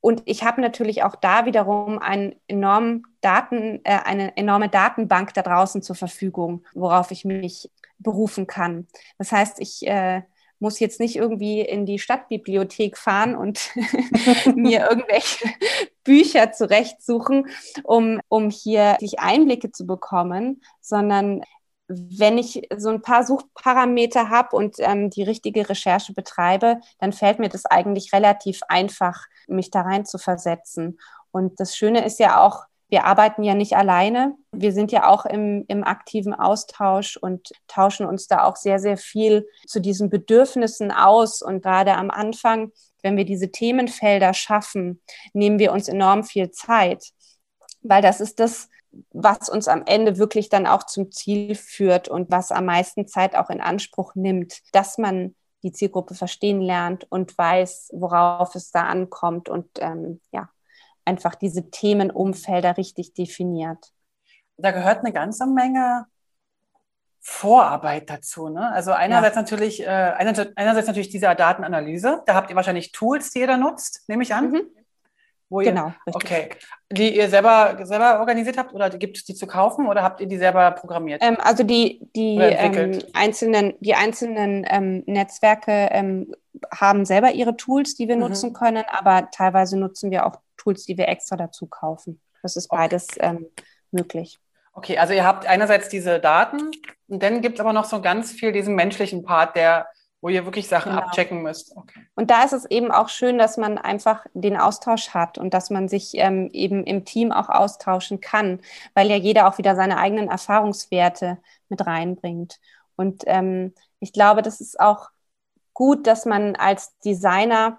[0.00, 5.42] und ich habe natürlich auch da wiederum einen enormen Daten, äh, eine enorme Datenbank da
[5.42, 8.86] draußen zur Verfügung, worauf ich mich berufen kann.
[9.18, 10.22] Das heißt, ich äh,
[10.58, 13.70] muss jetzt nicht irgendwie in die Stadtbibliothek fahren und
[14.54, 15.48] mir irgendwelche
[16.04, 17.48] Bücher zurechtsuchen,
[17.84, 21.42] um, um hier Einblicke zu bekommen, sondern
[21.88, 27.38] wenn ich so ein paar Suchparameter habe und ähm, die richtige Recherche betreibe, dann fällt
[27.38, 30.98] mir das eigentlich relativ einfach, mich da rein zu versetzen.
[31.30, 34.36] Und das Schöne ist ja auch, wir arbeiten ja nicht alleine.
[34.52, 38.96] Wir sind ja auch im, im aktiven Austausch und tauschen uns da auch sehr, sehr
[38.96, 41.42] viel zu diesen Bedürfnissen aus.
[41.42, 42.70] Und gerade am Anfang,
[43.02, 47.10] wenn wir diese Themenfelder schaffen, nehmen wir uns enorm viel Zeit,
[47.82, 48.68] weil das ist das,
[49.10, 53.34] was uns am Ende wirklich dann auch zum Ziel führt und was am meisten Zeit
[53.34, 58.84] auch in Anspruch nimmt, dass man die Zielgruppe verstehen lernt und weiß, worauf es da
[58.84, 60.48] ankommt und ähm, ja,
[61.06, 63.92] einfach diese Themenumfelder richtig definiert.
[64.58, 66.06] Da gehört eine ganze Menge
[67.20, 68.48] Vorarbeit dazu.
[68.48, 68.70] Ne?
[68.70, 69.42] Also einerseits ja.
[69.42, 72.22] natürlich, äh, einerseits natürlich diese Datenanalyse.
[72.24, 74.50] Da habt ihr wahrscheinlich Tools, die ihr da nutzt, nehme ich an.
[74.50, 74.62] Mhm.
[75.48, 75.92] Wo genau.
[76.06, 76.14] Richtig.
[76.14, 76.48] Okay.
[76.90, 80.26] Die ihr selber, selber organisiert habt oder gibt es die zu kaufen oder habt ihr
[80.26, 81.22] die selber programmiert?
[81.22, 86.32] Ähm, also die, die ähm, einzelnen, die einzelnen ähm, Netzwerke ähm,
[86.72, 88.22] haben selber ihre Tools, die wir mhm.
[88.22, 90.36] nutzen können, aber teilweise nutzen wir auch
[90.66, 92.20] Tools, die wir extra dazu kaufen.
[92.42, 93.26] Das ist beides okay.
[93.26, 93.46] Ähm,
[93.92, 94.38] möglich.
[94.72, 96.70] Okay, also ihr habt einerseits diese Daten
[97.08, 99.86] und dann gibt es aber noch so ganz viel diesen menschlichen Part, der
[100.22, 101.02] wo ihr wirklich Sachen genau.
[101.04, 101.76] abchecken müsst.
[101.76, 102.00] Okay.
[102.16, 105.70] Und da ist es eben auch schön, dass man einfach den Austausch hat und dass
[105.70, 108.60] man sich ähm, eben im Team auch austauschen kann,
[108.94, 111.38] weil ja jeder auch wieder seine eigenen Erfahrungswerte
[111.68, 112.58] mit reinbringt.
[112.96, 115.10] Und ähm, ich glaube, das ist auch
[115.74, 117.78] gut, dass man als Designer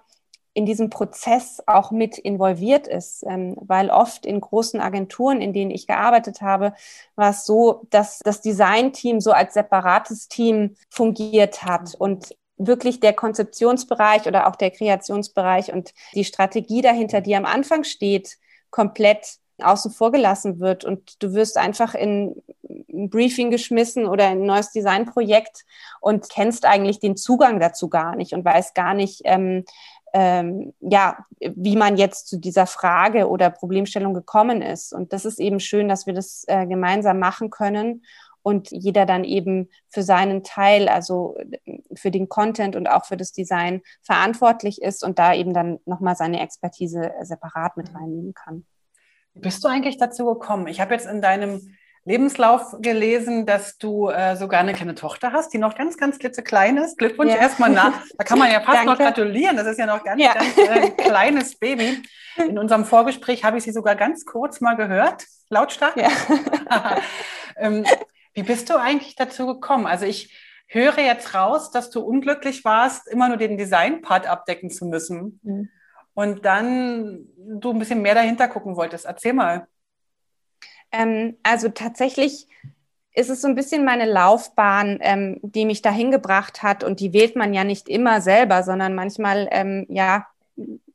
[0.58, 5.70] in diesem Prozess auch mit involviert ist, ähm, weil oft in großen Agenturen, in denen
[5.70, 6.74] ich gearbeitet habe,
[7.14, 11.94] war es so, dass das Designteam so als separates Team fungiert hat.
[11.94, 17.84] Und wirklich der Konzeptionsbereich oder auch der Kreationsbereich und die Strategie dahinter, die am Anfang
[17.84, 18.36] steht,
[18.70, 20.84] komplett außen vor gelassen wird.
[20.84, 22.42] Und du wirst einfach in
[22.92, 25.64] ein Briefing geschmissen oder in ein neues Designprojekt
[26.00, 29.64] und kennst eigentlich den Zugang dazu gar nicht und weißt gar nicht, ähm,
[30.14, 34.92] ähm, ja, wie man jetzt zu dieser Frage oder Problemstellung gekommen ist.
[34.92, 38.02] Und das ist eben schön, dass wir das äh, gemeinsam machen können
[38.42, 41.36] und jeder dann eben für seinen Teil, also
[41.94, 46.16] für den Content und auch für das Design verantwortlich ist und da eben dann nochmal
[46.16, 48.64] seine Expertise separat mit reinnehmen kann.
[49.34, 50.66] Wie bist du eigentlich dazu gekommen?
[50.66, 51.76] Ich habe jetzt in deinem
[52.08, 56.78] Lebenslauf gelesen, dass du äh, sogar eine kleine Tochter hast, die noch ganz, ganz klitzeklein
[56.78, 56.96] ist.
[56.96, 57.38] Glückwunsch ja.
[57.38, 57.92] erstmal nach.
[58.16, 59.58] Da kann man ja fast noch gratulieren.
[59.58, 60.32] Das ist ja noch ganz, ja.
[60.32, 62.02] ganz äh, kleines Baby.
[62.38, 65.98] In unserem Vorgespräch habe ich sie sogar ganz kurz mal gehört, lautstark.
[65.98, 66.08] Ja.
[67.56, 67.84] ähm,
[68.32, 69.84] wie bist du eigentlich dazu gekommen?
[69.84, 70.34] Also ich
[70.66, 75.40] höre jetzt raus, dass du unglücklich warst, immer nur den Design-Part abdecken zu müssen.
[75.42, 75.68] Mhm.
[76.14, 79.04] Und dann du ein bisschen mehr dahinter gucken wolltest.
[79.04, 79.68] Erzähl mal.
[80.92, 82.48] Ähm, also tatsächlich
[83.12, 86.84] ist es so ein bisschen meine Laufbahn, ähm, die mich dahin gebracht hat.
[86.84, 90.26] Und die wählt man ja nicht immer selber, sondern manchmal, ähm, ja,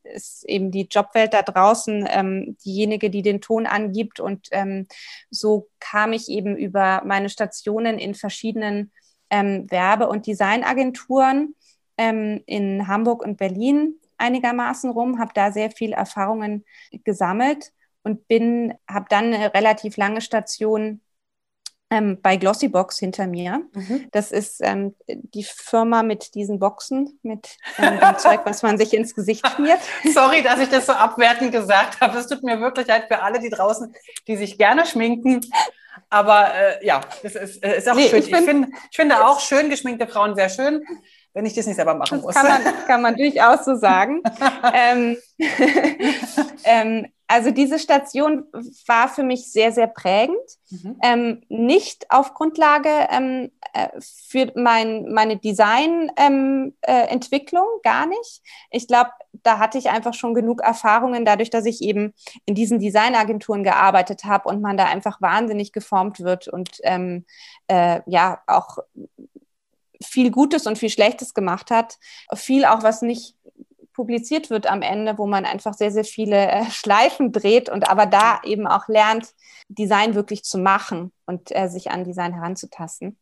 [0.04, 4.20] ist eben die Jobwelt da draußen ähm, diejenige, die den Ton angibt.
[4.20, 4.86] Und ähm,
[5.30, 8.92] so kam ich eben über meine Stationen in verschiedenen
[9.30, 11.54] ähm, Werbe- und Designagenturen
[11.98, 16.64] ähm, in Hamburg und Berlin einigermaßen rum, habe da sehr viel Erfahrungen
[17.04, 17.72] gesammelt
[18.04, 21.00] und bin, habe dann eine relativ lange Station
[21.90, 23.62] ähm, bei Glossybox hinter mir.
[23.72, 24.08] Mhm.
[24.12, 28.94] Das ist ähm, die Firma mit diesen Boxen, mit ähm, dem Zeug, was man sich
[28.94, 29.80] ins Gesicht schmiert.
[30.12, 32.18] Sorry, dass ich das so abwertend gesagt habe.
[32.18, 33.94] Es tut mir wirklich leid für alle, die draußen,
[34.26, 35.40] die sich gerne schminken.
[36.10, 38.20] Aber äh, ja, das ist, äh, ist auch nee, schön.
[38.20, 40.84] Ich, ich, find, ich finde auch schön geschminkte Frauen sehr schön
[41.34, 42.34] wenn ich das nicht selber machen muss.
[42.34, 44.22] Das kann man, kann man durchaus so sagen.
[44.72, 45.16] ähm,
[46.64, 48.44] ähm, also diese Station
[48.86, 50.38] war für mich sehr, sehr prägend.
[50.70, 50.96] Mhm.
[51.02, 58.42] Ähm, nicht auf Grundlage ähm, äh, für mein, meine Designentwicklung, ähm, äh, gar nicht.
[58.70, 59.10] Ich glaube,
[59.42, 62.14] da hatte ich einfach schon genug Erfahrungen, dadurch, dass ich eben
[62.46, 67.24] in diesen Designagenturen gearbeitet habe und man da einfach wahnsinnig geformt wird und ähm,
[67.68, 68.78] äh, ja auch
[70.02, 71.98] viel Gutes und viel Schlechtes gemacht hat.
[72.34, 73.36] Viel auch, was nicht
[73.94, 78.06] publiziert wird am Ende, wo man einfach sehr, sehr viele äh, Schleifen dreht und aber
[78.06, 79.32] da eben auch lernt,
[79.68, 83.18] Design wirklich zu machen und äh, sich an Design heranzutasten.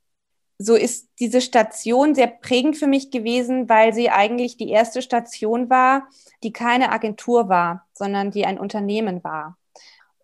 [0.59, 5.70] So ist diese Station sehr prägend für mich gewesen, weil sie eigentlich die erste Station
[5.70, 6.09] war,
[6.43, 9.59] die keine Agentur war, sondern die ein Unternehmen war.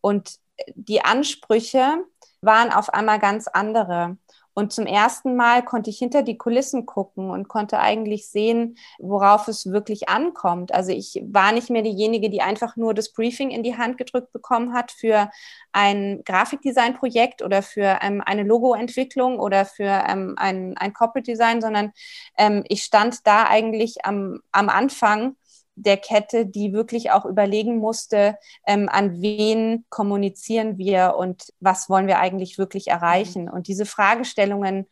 [0.00, 0.38] Und
[0.74, 2.04] die Ansprüche
[2.40, 4.16] waren auf einmal ganz andere.
[4.58, 9.46] Und zum ersten Mal konnte ich hinter die Kulissen gucken und konnte eigentlich sehen, worauf
[9.46, 10.74] es wirklich ankommt.
[10.74, 14.32] Also ich war nicht mehr diejenige, die einfach nur das Briefing in die Hand gedrückt
[14.32, 15.30] bekommen hat für
[15.70, 21.92] ein Grafikdesign-Projekt oder für ähm, eine Logoentwicklung oder für ähm, ein, ein Corporate Design, sondern
[22.36, 25.36] ähm, ich stand da eigentlich am, am Anfang
[25.82, 32.06] der Kette, die wirklich auch überlegen musste, ähm, an wen kommunizieren wir und was wollen
[32.06, 33.44] wir eigentlich wirklich erreichen.
[33.44, 33.52] Mhm.
[33.52, 34.86] Und diese Fragestellungen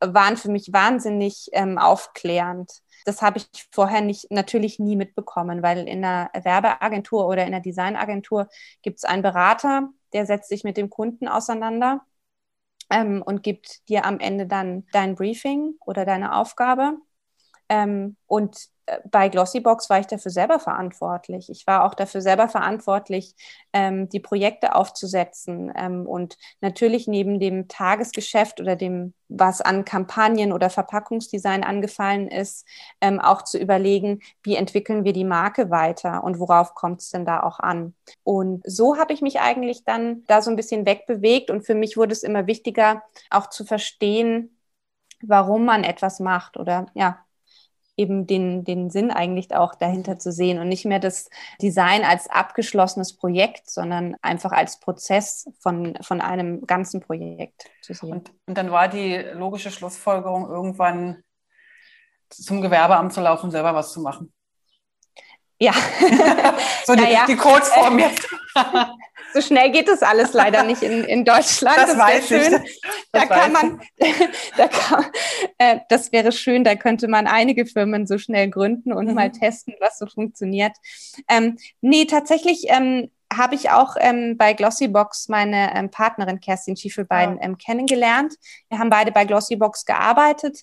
[0.00, 2.70] waren für mich wahnsinnig ähm, aufklärend.
[3.04, 7.62] Das habe ich vorher nicht, natürlich nie mitbekommen, weil in einer Werbeagentur oder in einer
[7.62, 8.48] Designagentur
[8.82, 12.02] gibt es einen Berater, der setzt sich mit dem Kunden auseinander
[12.90, 16.98] ähm, und gibt dir am Ende dann dein Briefing oder deine Aufgabe.
[17.68, 18.68] Ähm, und
[19.10, 21.50] bei Glossybox war ich dafür selber verantwortlich.
[21.50, 23.34] Ich war auch dafür selber verantwortlich,
[23.72, 30.52] ähm, die Projekte aufzusetzen ähm, und natürlich neben dem Tagesgeschäft oder dem, was an Kampagnen
[30.52, 32.66] oder Verpackungsdesign angefallen ist,
[33.00, 37.24] ähm, auch zu überlegen, wie entwickeln wir die Marke weiter und worauf kommt es denn
[37.24, 37.94] da auch an.
[38.24, 41.96] Und so habe ich mich eigentlich dann da so ein bisschen wegbewegt und für mich
[41.96, 44.58] wurde es immer wichtiger, auch zu verstehen,
[45.22, 47.24] warum man etwas macht oder ja,
[47.98, 51.28] eben den, den Sinn eigentlich auch dahinter zu sehen und nicht mehr das
[51.60, 58.12] Design als abgeschlossenes Projekt, sondern einfach als Prozess von, von einem ganzen Projekt zu sehen.
[58.12, 61.22] Und, und dann war die logische Schlussfolgerung irgendwann
[62.30, 64.32] zum Gewerbeamt zu laufen, selber was zu machen.
[65.60, 65.72] Ja.
[66.84, 67.26] so die, naja.
[67.26, 68.28] die Kurzform jetzt.
[69.34, 71.76] so schnell geht das alles leider nicht in, in Deutschland.
[71.76, 72.62] Das, das weiß schön.
[72.64, 72.80] ich.
[73.12, 73.80] Das da kann man,
[74.56, 75.06] da kann,
[75.58, 79.14] äh, das wäre schön, da könnte man einige Firmen so schnell gründen und mhm.
[79.14, 80.72] mal testen, was so funktioniert.
[81.28, 87.36] Ähm, nee, tatsächlich ähm, habe ich auch ähm, bei Glossybox meine ähm, Partnerin Kerstin Schiefelbein
[87.36, 87.42] ja.
[87.42, 88.34] ähm, kennengelernt.
[88.68, 90.62] Wir haben beide bei Glossybox gearbeitet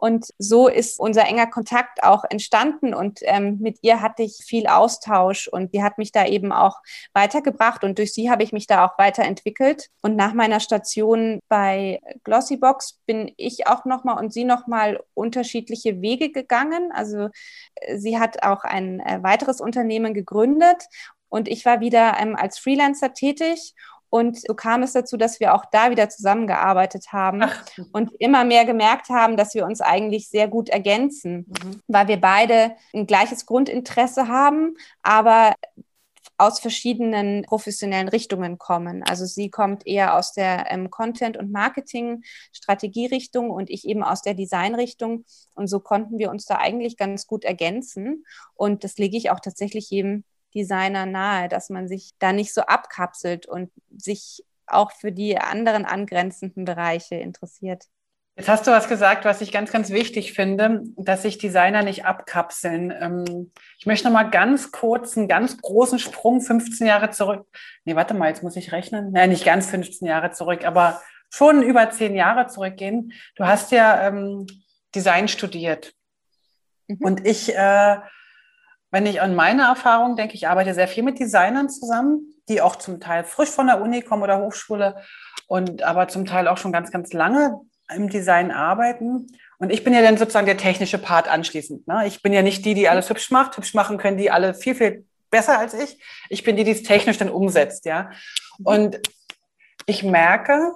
[0.00, 4.66] und so ist unser enger Kontakt auch entstanden und ähm, mit ihr hatte ich viel
[4.66, 6.78] Austausch und die hat mich da eben auch
[7.12, 9.88] weitergebracht und durch sie habe ich mich da auch weiterentwickelt.
[10.00, 16.32] Und nach meiner Station bei Glossybox bin ich auch nochmal und sie nochmal unterschiedliche Wege
[16.32, 16.92] gegangen.
[16.94, 17.28] Also
[17.74, 20.82] äh, sie hat auch ein äh, weiteres Unternehmen gegründet
[21.30, 23.74] und ich war wieder ähm, als Freelancer tätig.
[24.12, 27.64] Und so kam es dazu, dass wir auch da wieder zusammengearbeitet haben Ach.
[27.92, 31.80] und immer mehr gemerkt haben, dass wir uns eigentlich sehr gut ergänzen, mhm.
[31.86, 35.54] weil wir beide ein gleiches Grundinteresse haben, aber
[36.38, 39.04] aus verschiedenen professionellen Richtungen kommen.
[39.04, 44.34] Also sie kommt eher aus der ähm, Content- und Marketing-Strategierichtung und ich eben aus der
[44.34, 45.24] Designrichtung.
[45.54, 48.24] Und so konnten wir uns da eigentlich ganz gut ergänzen.
[48.54, 50.24] Und das lege ich auch tatsächlich jedem
[50.54, 55.84] Designer nahe, dass man sich da nicht so abkapselt und sich auch für die anderen
[55.84, 57.84] angrenzenden Bereiche interessiert.
[58.36, 62.06] Jetzt hast du was gesagt, was ich ganz, ganz wichtig finde, dass sich Designer nicht
[62.06, 62.90] abkapseln.
[62.90, 67.46] Ähm, ich möchte noch mal ganz kurz einen ganz großen Sprung 15 Jahre zurück.
[67.84, 69.12] Nee, warte mal, jetzt muss ich rechnen.
[69.12, 73.12] Nein, nicht ganz 15 Jahre zurück, aber schon über zehn Jahre zurückgehen.
[73.36, 74.46] Du hast ja ähm,
[74.94, 75.92] Design studiert.
[76.86, 76.96] Mhm.
[77.00, 77.96] Und ich äh,
[78.90, 82.76] wenn ich an meine Erfahrung denke, ich arbeite sehr viel mit Designern zusammen, die auch
[82.76, 84.96] zum Teil frisch von der Uni kommen oder Hochschule
[85.46, 87.60] und aber zum Teil auch schon ganz, ganz lange
[87.94, 89.28] im Design arbeiten.
[89.58, 91.86] Und ich bin ja dann sozusagen der technische Part anschließend.
[91.86, 92.06] Ne?
[92.06, 93.56] Ich bin ja nicht die, die alles hübsch macht.
[93.56, 96.02] Hübsch machen können die alle viel, viel besser als ich.
[96.28, 98.10] Ich bin die, die es technisch dann umsetzt, ja.
[98.64, 99.00] Und
[99.86, 100.72] ich merke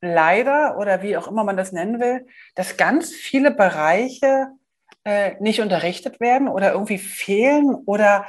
[0.00, 4.48] leider oder wie auch immer man das nennen will, dass ganz viele Bereiche
[5.04, 8.26] äh, nicht unterrichtet werden oder irgendwie fehlen oder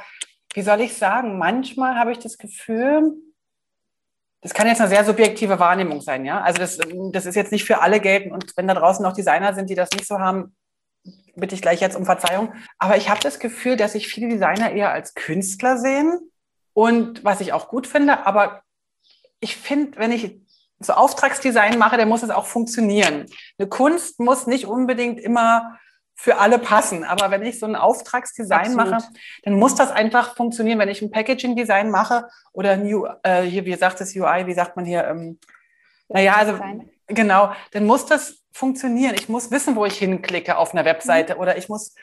[0.54, 3.14] wie soll ich sagen, manchmal habe ich das Gefühl,
[4.42, 6.40] das kann jetzt eine sehr subjektive Wahrnehmung sein, ja.
[6.40, 6.78] Also das,
[7.12, 9.74] das ist jetzt nicht für alle gelten und wenn da draußen noch Designer sind, die
[9.74, 10.54] das nicht so haben,
[11.34, 12.52] bitte ich gleich jetzt um Verzeihung.
[12.78, 16.30] Aber ich habe das Gefühl, dass sich viele Designer eher als Künstler sehen
[16.72, 18.62] und was ich auch gut finde, aber
[19.40, 20.40] ich finde, wenn ich
[20.78, 23.26] so Auftragsdesign mache, dann muss es auch funktionieren.
[23.58, 25.78] Eine Kunst muss nicht unbedingt immer
[26.16, 27.04] für alle passen.
[27.04, 28.90] Aber wenn ich so ein Auftragsdesign Absolut.
[28.90, 29.08] mache,
[29.44, 30.78] dann muss das einfach funktionieren.
[30.78, 34.76] Wenn ich ein Packaging-Design mache oder New, äh, hier, wie sagt das UI, wie sagt
[34.76, 35.06] man hier?
[35.06, 35.38] Ähm,
[36.08, 36.58] naja, also
[37.06, 39.14] genau, dann muss das funktionieren.
[39.14, 41.40] Ich muss wissen, wo ich hinklicke auf einer Webseite mhm.
[41.40, 41.94] oder ich muss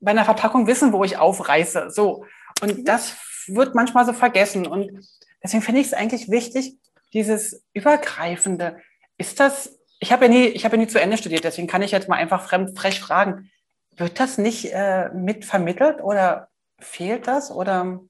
[0.00, 1.90] bei einer Verpackung wissen, wo ich aufreiße.
[1.90, 2.24] So.
[2.62, 2.84] Und mhm.
[2.84, 3.14] das
[3.46, 4.66] wird manchmal so vergessen.
[4.66, 5.06] Und
[5.42, 6.78] deswegen finde ich es eigentlich wichtig,
[7.12, 8.78] dieses Übergreifende.
[9.18, 11.80] Ist das, ich habe ja nie, ich habe ja nie zu Ende studiert, deswegen kann
[11.80, 13.52] ich jetzt mal einfach fremd, frech fragen.
[13.96, 16.48] Wird das nicht äh, mit vermittelt oder
[16.80, 17.52] fehlt das?
[17.52, 18.00] Oder,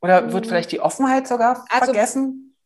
[0.00, 0.48] oder wird mhm.
[0.48, 2.56] vielleicht die Offenheit sogar also, vergessen?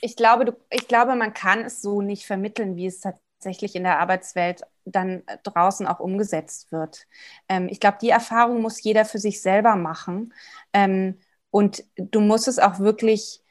[0.00, 3.98] Ich glaube, ich glaube, man kann es so nicht vermitteln, wie es tatsächlich in der
[3.98, 7.06] Arbeitswelt dann draußen auch umgesetzt wird.
[7.46, 10.32] Ähm, ich glaube, die Erfahrung muss jeder für sich selber machen.
[10.72, 11.18] Ähm,
[11.50, 13.42] und du musst es auch wirklich,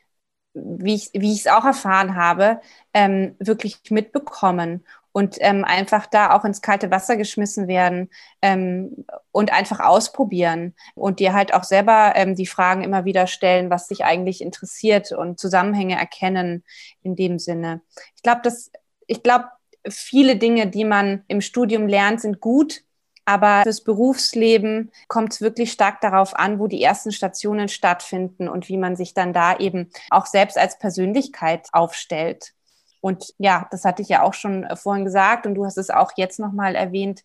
[0.55, 2.59] wie ich, es auch erfahren habe,
[2.93, 8.09] ähm, wirklich mitbekommen und ähm, einfach da auch ins kalte Wasser geschmissen werden
[8.41, 13.69] ähm, und einfach ausprobieren und dir halt auch selber ähm, die Fragen immer wieder stellen,
[13.69, 16.63] was dich eigentlich interessiert und Zusammenhänge erkennen
[17.03, 17.81] in dem Sinne.
[18.15, 18.71] Ich glaube, dass
[19.07, 19.45] ich glaube,
[19.87, 22.81] viele Dinge, die man im Studium lernt, sind gut.
[23.25, 28.69] Aber fürs Berufsleben kommt es wirklich stark darauf an, wo die ersten Stationen stattfinden und
[28.69, 32.53] wie man sich dann da eben auch selbst als Persönlichkeit aufstellt.
[33.01, 36.11] Und ja, das hatte ich ja auch schon vorhin gesagt und du hast es auch
[36.17, 37.23] jetzt nochmal erwähnt.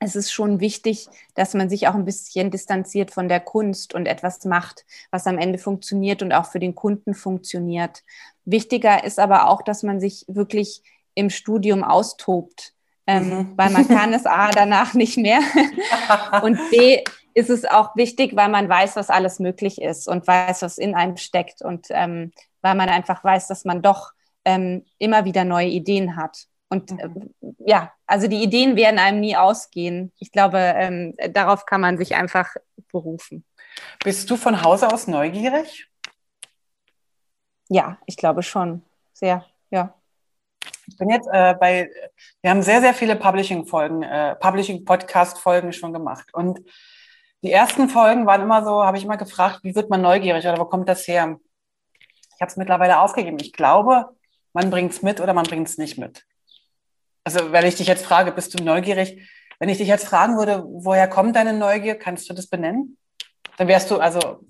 [0.00, 4.06] Es ist schon wichtig, dass man sich auch ein bisschen distanziert von der Kunst und
[4.06, 8.04] etwas macht, was am Ende funktioniert und auch für den Kunden funktioniert.
[8.44, 10.82] Wichtiger ist aber auch, dass man sich wirklich
[11.14, 12.74] im Studium austobt,
[13.08, 13.52] ähm, mhm.
[13.56, 15.40] weil man kann es A danach nicht mehr
[16.42, 17.02] und B
[17.34, 20.94] ist es auch wichtig, weil man weiß, was alles möglich ist und weiß, was in
[20.94, 22.32] einem steckt und ähm,
[22.62, 24.12] weil man einfach weiß, dass man doch
[24.44, 26.46] ähm, immer wieder neue Ideen hat.
[26.68, 27.08] Und äh,
[27.60, 30.12] ja, also die Ideen werden einem nie ausgehen.
[30.18, 32.54] Ich glaube, ähm, darauf kann man sich einfach
[32.90, 33.44] berufen.
[34.02, 35.88] Bist du von Hause aus neugierig?
[37.68, 38.82] Ja, ich glaube schon.
[39.12, 39.94] Sehr, ja.
[40.86, 41.90] Ich bin jetzt äh, bei,
[42.40, 46.32] wir haben sehr, sehr viele Publishing-Folgen, äh, Publishing-Podcast-Folgen schon gemacht.
[46.32, 46.60] Und
[47.42, 50.58] die ersten Folgen waren immer so, habe ich immer gefragt, wie wird man neugierig oder
[50.58, 51.38] wo kommt das her?
[52.00, 53.38] Ich habe es mittlerweile aufgegeben.
[53.40, 54.08] Ich glaube,
[54.52, 56.24] man bringt es mit oder man bringt es nicht mit.
[57.24, 59.28] Also, wenn ich dich jetzt frage, bist du neugierig?
[59.58, 62.96] Wenn ich dich jetzt fragen würde, woher kommt deine Neugier, kannst du das benennen?
[63.56, 64.40] Dann wärst du, also,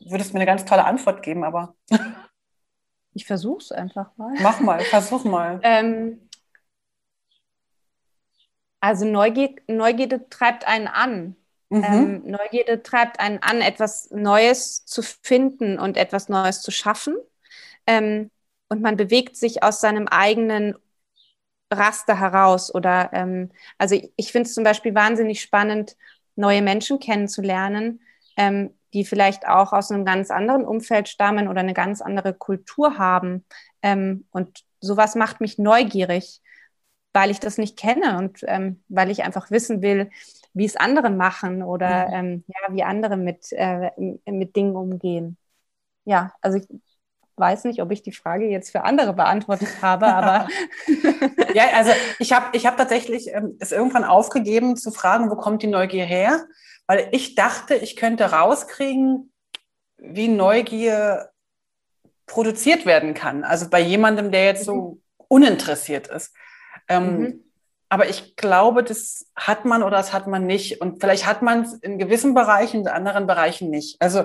[0.00, 1.74] würdest mir eine ganz tolle Antwort geben, aber.
[3.12, 4.34] Ich versuche es einfach mal.
[4.40, 5.60] Mach mal, versuch mal.
[5.64, 6.28] ähm,
[8.80, 11.36] also Neugier, Neugierde treibt einen an.
[11.68, 11.84] Mhm.
[11.84, 17.16] Ähm, Neugierde treibt einen an, etwas Neues zu finden und etwas Neues zu schaffen.
[17.86, 18.30] Ähm,
[18.68, 20.76] und man bewegt sich aus seinem eigenen
[21.72, 22.74] Raster heraus.
[22.74, 25.96] Oder ähm, also ich, ich finde es zum Beispiel wahnsinnig spannend,
[26.36, 28.00] neue Menschen kennenzulernen,
[28.36, 32.98] ähm, die vielleicht auch aus einem ganz anderen Umfeld stammen oder eine ganz andere Kultur
[32.98, 33.44] haben.
[33.82, 36.40] Ähm, und sowas macht mich neugierig,
[37.12, 40.10] weil ich das nicht kenne und ähm, weil ich einfach wissen will,
[40.52, 43.90] wie es andere machen oder ähm, ja, wie andere mit, äh,
[44.26, 45.36] mit Dingen umgehen.
[46.04, 46.66] Ja, also ich
[47.40, 50.46] weiß nicht, ob ich die Frage jetzt für andere beantwortet habe, aber.
[51.54, 55.62] ja, also ich habe ich hab tatsächlich ähm, es irgendwann aufgegeben zu fragen, wo kommt
[55.62, 56.44] die Neugier her?
[56.90, 59.32] weil ich dachte, ich könnte rauskriegen,
[59.96, 61.30] wie Neugier
[62.26, 63.44] produziert werden kann.
[63.44, 65.02] Also bei jemandem, der jetzt so mhm.
[65.28, 66.34] uninteressiert ist.
[66.88, 67.44] Ähm, mhm.
[67.88, 70.80] Aber ich glaube, das hat man oder das hat man nicht.
[70.80, 74.02] Und vielleicht hat man es in gewissen Bereichen, in anderen Bereichen nicht.
[74.02, 74.24] Also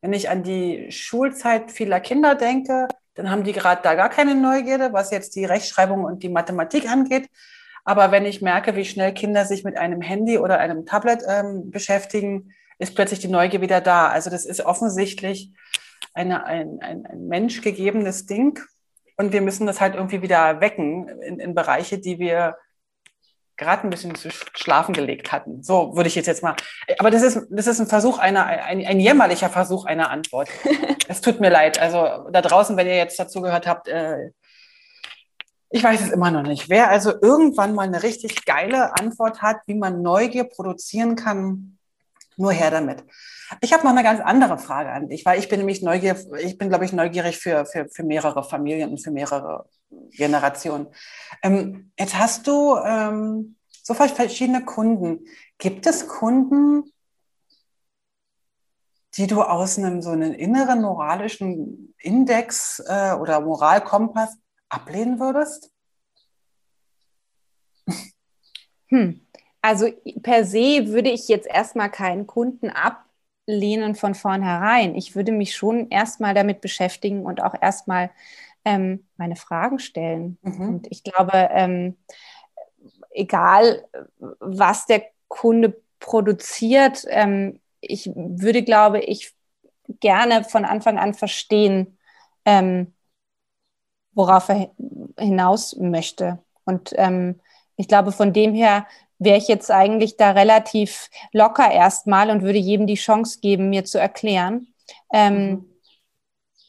[0.00, 4.34] wenn ich an die Schulzeit vieler Kinder denke, dann haben die gerade da gar keine
[4.34, 7.28] Neugierde, was jetzt die Rechtschreibung und die Mathematik angeht.
[7.84, 11.70] Aber wenn ich merke, wie schnell Kinder sich mit einem Handy oder einem Tablet ähm,
[11.70, 14.08] beschäftigen, ist plötzlich die Neugier wieder da.
[14.08, 15.52] Also das ist offensichtlich
[16.12, 18.58] eine, ein, ein, ein menschgegebenes Ding.
[19.16, 22.56] Und wir müssen das halt irgendwie wieder wecken in, in Bereiche, die wir
[23.56, 25.62] gerade ein bisschen zu schlafen gelegt hatten.
[25.62, 26.56] So würde ich jetzt jetzt mal.
[26.98, 30.48] Aber das ist, das ist ein Versuch einer, ein, ein jämmerlicher Versuch einer Antwort.
[31.08, 31.80] es tut mir leid.
[31.80, 34.30] Also da draußen, wenn ihr jetzt dazu gehört habt, äh,
[35.70, 36.68] ich weiß es immer noch nicht.
[36.68, 41.78] Wer also irgendwann mal eine richtig geile Antwort hat, wie man Neugier produzieren kann,
[42.36, 43.04] nur her damit.
[43.60, 46.58] Ich habe noch eine ganz andere Frage an dich, weil ich bin nämlich neugierig, ich
[46.58, 49.66] bin, glaube ich, neugierig für, für, für mehrere Familien und für mehrere
[50.10, 50.88] Generationen.
[51.42, 55.26] Ähm, jetzt hast du ähm, so verschiedene Kunden.
[55.58, 56.92] Gibt es Kunden,
[59.14, 64.36] die du aus einem so einem inneren moralischen Index äh, oder Moralkompass
[64.68, 65.70] ablehnen würdest?
[68.88, 69.20] Hm.
[69.62, 69.90] Also
[70.22, 74.94] per se würde ich jetzt erstmal keinen Kunden ablehnen von vornherein.
[74.94, 78.10] Ich würde mich schon erstmal damit beschäftigen und auch erstmal
[78.66, 80.38] ähm, meine Fragen stellen.
[80.42, 80.68] Mhm.
[80.68, 81.96] Und ich glaube, ähm,
[83.10, 83.86] egal,
[84.18, 89.34] was der Kunde produziert, ähm, ich würde, glaube ich,
[90.00, 91.96] gerne von Anfang an verstehen,
[92.44, 92.92] ähm,
[94.12, 94.72] worauf er
[95.16, 96.40] hinaus möchte.
[96.64, 97.38] Und ähm,
[97.76, 98.88] ich glaube, von dem her
[99.20, 103.84] wäre ich jetzt eigentlich da relativ locker erstmal und würde jedem die Chance geben, mir
[103.84, 104.66] zu erklären,
[105.12, 105.64] ähm, mhm.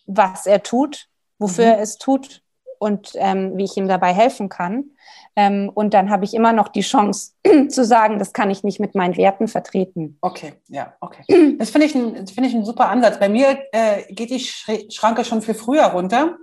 [0.05, 1.09] was er tut,
[1.39, 1.71] wofür mhm.
[1.71, 2.41] er es tut
[2.79, 4.91] und ähm, wie ich ihm dabei helfen kann.
[5.35, 7.33] Ähm, und dann habe ich immer noch die Chance
[7.69, 10.17] zu sagen, das kann ich nicht mit meinen Werten vertreten.
[10.21, 11.23] Okay, ja, okay.
[11.57, 13.19] Das finde ich, ein, find ich ein super Ansatz.
[13.19, 16.37] Bei mir äh, geht die Schranke schon viel früher runter.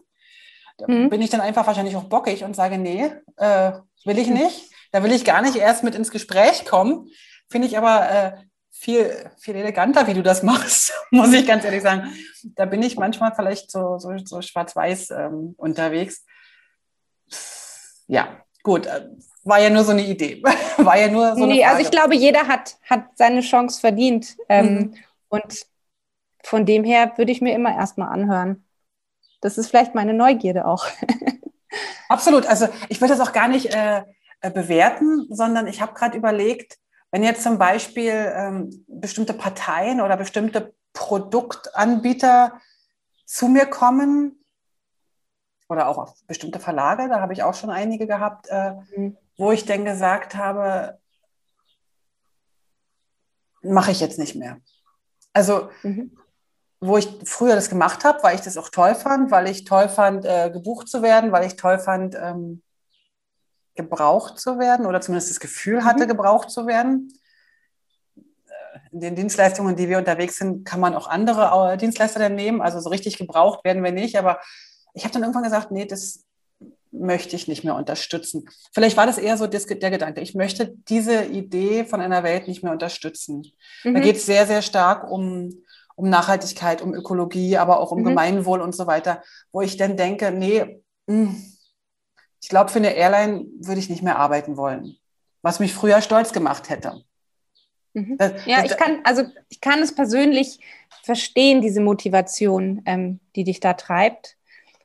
[0.78, 1.08] Da mhm.
[1.08, 3.72] bin ich dann einfach wahrscheinlich auch bockig und sage, nee, äh,
[4.04, 4.70] will ich nicht.
[4.92, 7.08] Da will ich gar nicht erst mit ins Gespräch kommen.
[7.48, 8.32] Finde ich aber äh,
[8.74, 12.12] viel, viel eleganter, wie du das machst, muss ich ganz ehrlich sagen.
[12.42, 16.24] Da bin ich manchmal vielleicht so, so, so schwarz-weiß ähm, unterwegs.
[18.06, 18.86] Ja, gut.
[18.86, 19.08] Äh,
[19.44, 20.42] war ja nur so eine Idee.
[20.78, 24.36] War ja nur so nee, also ich glaube, jeder hat, hat seine Chance verdient.
[24.48, 24.94] Ähm, mhm.
[25.28, 25.66] Und
[26.42, 28.64] von dem her würde ich mir immer erstmal anhören.
[29.40, 30.86] Das ist vielleicht meine Neugierde auch.
[32.08, 32.46] Absolut.
[32.46, 34.02] Also ich würde das auch gar nicht äh,
[34.40, 36.78] äh bewerten, sondern ich habe gerade überlegt,
[37.14, 42.60] wenn jetzt zum Beispiel ähm, bestimmte Parteien oder bestimmte Produktanbieter
[43.24, 44.44] zu mir kommen
[45.68, 49.16] oder auch auf bestimmte Verlage, da habe ich auch schon einige gehabt, äh, mhm.
[49.36, 50.98] wo ich dann gesagt habe,
[53.62, 54.58] mache ich jetzt nicht mehr.
[55.32, 56.18] Also mhm
[56.80, 59.88] wo ich früher das gemacht habe, weil ich das auch toll fand, weil ich toll
[59.88, 62.62] fand, äh, gebucht zu werden, weil ich toll fand, ähm,
[63.74, 66.08] gebraucht zu werden oder zumindest das Gefühl hatte, mhm.
[66.08, 67.12] gebraucht zu werden.
[68.16, 68.20] Äh,
[68.92, 72.60] in den Dienstleistungen, die wir unterwegs sind, kann man auch andere äh, Dienstleister dann nehmen.
[72.60, 74.16] Also so richtig gebraucht werden wir nicht.
[74.18, 74.40] Aber
[74.94, 76.24] ich habe dann irgendwann gesagt, nee, das
[76.90, 78.48] möchte ich nicht mehr unterstützen.
[78.72, 82.62] Vielleicht war das eher so der Gedanke, ich möchte diese Idee von einer Welt nicht
[82.62, 83.42] mehr unterstützen.
[83.82, 83.94] Mhm.
[83.94, 85.64] Da geht es sehr, sehr stark um
[85.96, 88.04] um Nachhaltigkeit, um Ökologie, aber auch um mhm.
[88.04, 89.22] Gemeinwohl und so weiter,
[89.52, 91.36] wo ich dann denke, nee, hm,
[92.44, 94.98] ich glaube, für eine Airline würde ich nicht mehr arbeiten wollen,
[95.40, 97.02] was mich früher stolz gemacht hätte.
[97.94, 98.18] Mhm.
[98.18, 100.60] Das, ja, das, ich kann, also ich kann es persönlich
[101.02, 104.36] verstehen, diese Motivation, ähm, die dich da treibt.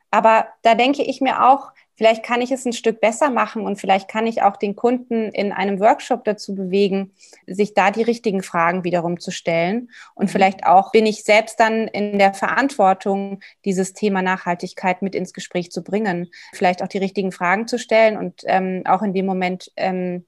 [0.10, 3.76] Aber da denke ich mir auch, Vielleicht kann ich es ein Stück besser machen und
[3.76, 7.12] vielleicht kann ich auch den Kunden in einem Workshop dazu bewegen,
[7.46, 9.90] sich da die richtigen Fragen wiederum zu stellen.
[10.16, 10.30] Und mhm.
[10.30, 15.72] vielleicht auch bin ich selbst dann in der Verantwortung, dieses Thema Nachhaltigkeit mit ins Gespräch
[15.72, 19.70] zu bringen, vielleicht auch die richtigen Fragen zu stellen und ähm, auch in dem Moment
[19.76, 20.26] ähm,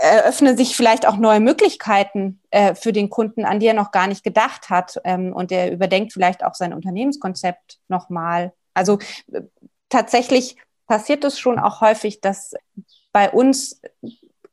[0.00, 4.06] eröffnen sich vielleicht auch neue Möglichkeiten äh, für den Kunden, an die er noch gar
[4.06, 5.00] nicht gedacht hat.
[5.02, 8.52] Ähm, und er überdenkt vielleicht auch sein Unternehmenskonzept nochmal.
[8.74, 8.98] Also
[9.88, 10.56] tatsächlich
[10.86, 12.54] passiert es schon auch häufig, dass
[13.12, 13.80] bei uns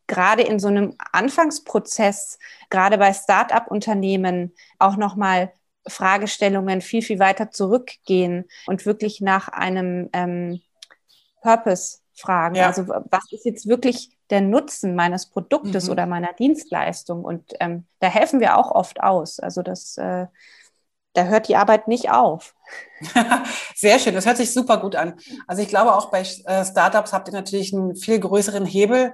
[0.08, 2.38] gerade in so einem Anfangsprozess,
[2.70, 5.54] gerade bei Start-up-Unternehmen auch nochmal
[5.88, 10.62] Fragestellungen viel, viel weiter zurückgehen und wirklich nach einem ähm,
[11.42, 12.56] Purpose fragen.
[12.56, 12.68] Ja.
[12.68, 15.92] Also was ist jetzt wirklich der Nutzen meines Produktes mhm.
[15.92, 17.24] oder meiner Dienstleistung?
[17.24, 19.40] Und ähm, da helfen wir auch oft aus.
[19.40, 20.28] Also das äh,
[21.14, 22.56] da hört die Arbeit nicht auf.
[23.76, 25.16] Sehr schön, das hört sich super gut an.
[25.48, 29.14] Also ich glaube, auch bei äh, Startups habt ihr natürlich einen viel größeren Hebel,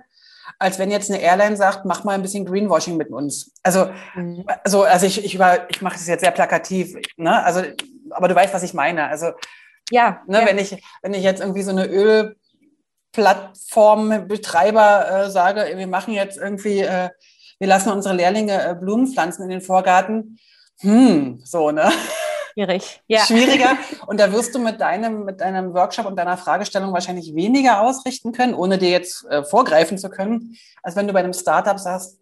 [0.59, 3.53] als wenn jetzt eine Airline sagt, mach mal ein bisschen Greenwashing mit uns.
[3.63, 4.45] Also, mhm.
[4.63, 7.43] also, also ich, ich, über, ich mache das jetzt sehr plakativ, ne?
[7.43, 7.63] Also,
[8.11, 9.07] aber du weißt, was ich meine.
[9.07, 9.31] Also,
[9.89, 10.45] ja, ne, ja.
[10.45, 11.85] Wenn, ich, wenn ich jetzt irgendwie so eine
[13.15, 17.09] Ölplattformbetreiber äh, sage, wir machen jetzt irgendwie, äh,
[17.59, 20.39] wir lassen unsere Lehrlinge äh, Blumen pflanzen in den Vorgarten,
[20.79, 21.91] hm, so, ne?
[22.53, 23.19] Schwierig, ja.
[23.19, 23.77] Schwieriger.
[24.07, 28.31] Und da wirst du mit deinem, mit deinem Workshop und deiner Fragestellung wahrscheinlich weniger ausrichten
[28.31, 32.19] können, ohne dir jetzt äh, vorgreifen zu können, als wenn du bei einem Startup sagst,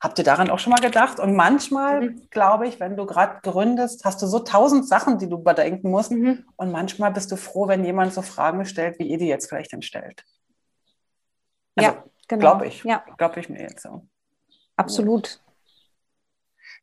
[0.00, 1.20] habt ihr daran auch schon mal gedacht?
[1.20, 2.30] Und manchmal, mhm.
[2.30, 6.10] glaube ich, wenn du gerade gründest, hast du so tausend Sachen, die du bedenken musst.
[6.10, 6.46] Mhm.
[6.56, 9.72] Und manchmal bist du froh, wenn jemand so Fragen stellt, wie ihr die jetzt vielleicht
[9.72, 10.24] dann stellt.
[11.76, 12.40] Also, ja, genau.
[12.40, 12.82] Glaube ich.
[12.84, 13.04] Ja.
[13.18, 14.06] Glaube ich mir jetzt so.
[14.76, 15.40] Absolut.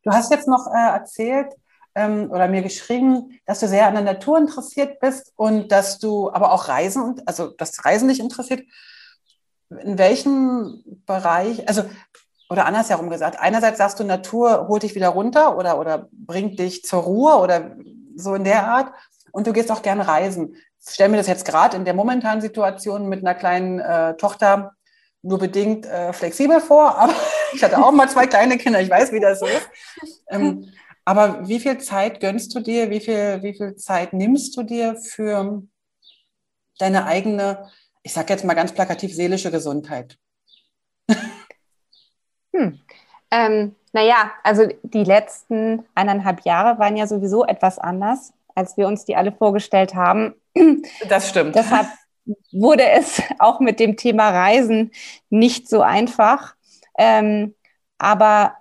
[0.08, 1.52] Du hast jetzt noch äh, erzählt
[1.94, 6.32] ähm, oder mir geschrieben, dass du sehr an der Natur interessiert bist und dass du
[6.32, 8.62] aber auch Reisen, also das Reisen dich interessiert.
[9.68, 11.82] In welchem Bereich, also
[12.48, 16.84] oder andersherum gesagt, einerseits sagst du, Natur holt dich wieder runter oder, oder bringt dich
[16.84, 17.76] zur Ruhe oder
[18.16, 18.94] so in der Art
[19.30, 20.56] und du gehst auch gerne reisen.
[20.80, 24.72] Ich stelle mir das jetzt gerade in der momentanen Situation mit einer kleinen äh, Tochter
[25.22, 27.14] nur bedingt äh, flexibel vor, aber
[27.52, 29.68] ich hatte auch mal zwei kleine Kinder, ich weiß, wie das so ist.
[30.28, 30.72] Ähm,
[31.04, 34.96] aber wie viel Zeit gönnst du dir, wie viel, wie viel Zeit nimmst du dir
[34.96, 35.62] für
[36.78, 37.68] deine eigene
[38.08, 40.16] ich sage jetzt mal ganz plakativ, seelische Gesundheit?
[42.54, 42.80] hm.
[43.30, 49.04] Ähm, naja, also die letzten eineinhalb Jahre waren ja sowieso etwas anders, als wir uns
[49.04, 50.34] die alle vorgestellt haben.
[51.08, 51.54] Das stimmt.
[51.54, 51.86] Deshalb
[52.52, 54.92] wurde es auch mit dem Thema Reisen
[55.30, 56.54] nicht so einfach.
[56.98, 57.54] Ähm,
[57.98, 58.54] aber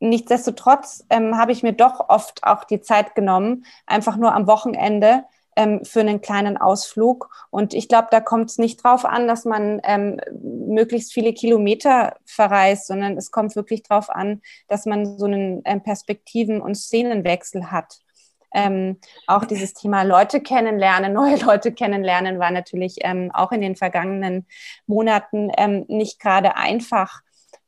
[0.00, 5.24] nichtsdestotrotz ähm, habe ich mir doch oft auch die Zeit genommen, einfach nur am Wochenende
[5.56, 7.30] ähm, für einen kleinen Ausflug.
[7.50, 12.16] Und ich glaube, da kommt es nicht drauf an, dass man ähm, möglichst viele Kilometer
[12.24, 17.70] verreist, sondern es kommt wirklich drauf an, dass man so einen ähm, Perspektiven- und Szenenwechsel
[17.70, 18.00] hat.
[18.54, 23.76] Ähm, auch dieses Thema Leute kennenlernen, neue Leute kennenlernen, war natürlich ähm, auch in den
[23.76, 24.46] vergangenen
[24.86, 27.20] Monaten ähm, nicht gerade einfach.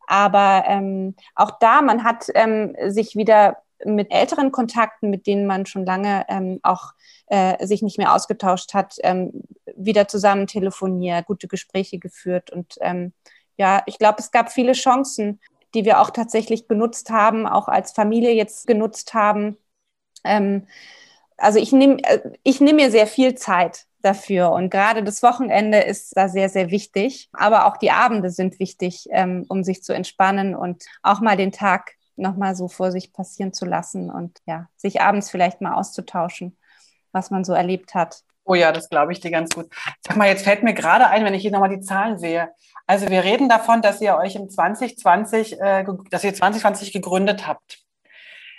[0.06, 5.66] Aber ähm, auch da, man hat ähm, sich wieder mit älteren Kontakten, mit denen man
[5.66, 6.92] schon lange ähm, auch
[7.26, 9.42] äh, sich nicht mehr ausgetauscht hat, ähm,
[9.76, 12.50] wieder zusammen telefoniert, gute Gespräche geführt.
[12.50, 13.12] Und ähm,
[13.56, 15.40] ja, ich glaube, es gab viele Chancen,
[15.74, 19.58] die wir auch tatsächlich genutzt haben, auch als Familie jetzt genutzt haben.
[20.26, 20.66] Ähm,
[21.36, 24.52] also ich nehme äh, ich nehm mir sehr viel Zeit dafür.
[24.52, 27.28] Und gerade das Wochenende ist da sehr, sehr wichtig.
[27.32, 31.52] Aber auch die Abende sind wichtig, ähm, um sich zu entspannen und auch mal den
[31.52, 36.56] Tag nochmal so vor sich passieren zu lassen und ja, sich abends vielleicht mal auszutauschen,
[37.12, 38.22] was man so erlebt hat.
[38.44, 39.68] Oh ja, das glaube ich dir ganz gut.
[40.00, 42.48] Sag mal, jetzt fällt mir gerade ein, wenn ich hier nochmal die Zahlen sehe.
[42.86, 47.85] Also wir reden davon, dass ihr euch im 2020, äh, dass ihr 2020 gegründet habt.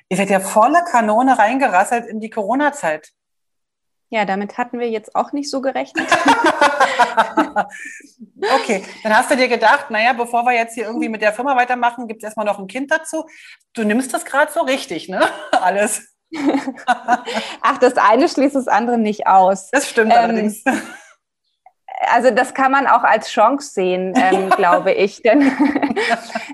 [0.09, 3.11] Ihr seid ja volle Kanone reingerasselt in die Corona-Zeit.
[4.09, 6.07] Ja, damit hatten wir jetzt auch nicht so gerechnet.
[8.55, 11.57] okay, dann hast du dir gedacht, naja, bevor wir jetzt hier irgendwie mit der Firma
[11.57, 13.25] weitermachen, gibt es erstmal noch ein Kind dazu.
[13.73, 15.27] Du nimmst das gerade so richtig, ne?
[15.51, 16.15] Alles.
[17.61, 19.69] Ach, das eine schließt das andere nicht aus.
[19.71, 20.63] Das stimmt ähm, allerdings.
[22.09, 25.21] Also das kann man auch als Chance sehen, ähm, glaube ich.
[25.21, 25.51] Denn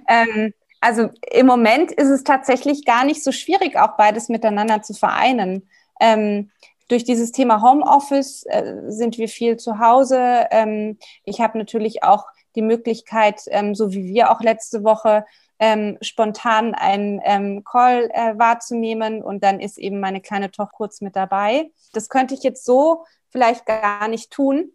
[0.08, 4.94] ähm, also im Moment ist es tatsächlich gar nicht so schwierig, auch beides miteinander zu
[4.94, 5.70] vereinen.
[6.00, 6.52] Ähm,
[6.90, 10.48] durch dieses Thema Homeoffice äh, sind wir viel zu Hause.
[10.52, 12.26] Ähm, ich habe natürlich auch
[12.56, 15.26] die Möglichkeit, ähm, so wie wir auch letzte Woche,
[15.58, 21.00] ähm, spontan einen ähm, Call äh, wahrzunehmen und dann ist eben meine kleine Tochter kurz
[21.00, 21.72] mit dabei.
[21.94, 24.74] Das könnte ich jetzt so vielleicht gar nicht tun,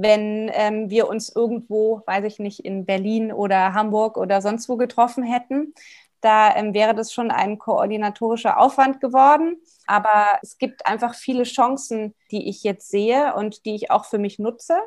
[0.00, 4.76] wenn ähm, wir uns irgendwo, weiß ich nicht, in Berlin oder Hamburg oder sonst wo
[4.76, 5.74] getroffen hätten.
[6.20, 9.56] Da ähm, wäre das schon ein koordinatorischer Aufwand geworden.
[9.88, 14.18] Aber es gibt einfach viele Chancen, die ich jetzt sehe und die ich auch für
[14.18, 14.78] mich nutze.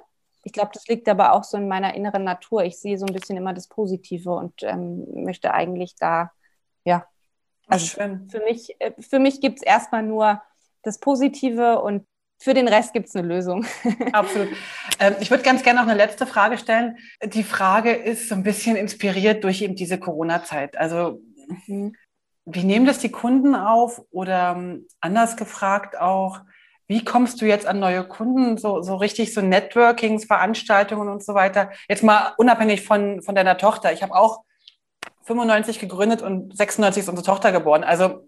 [0.45, 2.64] Ich glaube, das liegt aber auch so in meiner inneren Natur.
[2.64, 6.32] Ich sehe so ein bisschen immer das Positive und ähm, möchte eigentlich da,
[6.86, 7.05] ja.
[7.68, 10.41] Also für mich, äh, für mich gibt es erstmal nur
[10.84, 12.05] das Positive und
[12.42, 13.66] für den Rest gibt es eine Lösung.
[14.14, 14.50] Absolut.
[15.00, 16.98] Ähm, ich würde ganz gerne noch eine letzte Frage stellen.
[17.24, 20.76] Die Frage ist so ein bisschen inspiriert durch eben diese Corona-Zeit.
[20.76, 21.22] Also,
[21.68, 21.96] mhm.
[22.46, 24.02] wie nehmen das die Kunden auf?
[24.10, 26.39] Oder ähm, anders gefragt auch,
[26.88, 31.36] wie kommst du jetzt an neue Kunden, so, so richtig so Networkings, Veranstaltungen und so
[31.36, 31.70] weiter?
[31.88, 33.94] Jetzt mal unabhängig von, von deiner Tochter.
[33.94, 34.44] Ich habe auch
[35.24, 37.84] 95 gegründet und 96 ist unsere Tochter geboren.
[37.84, 38.28] Also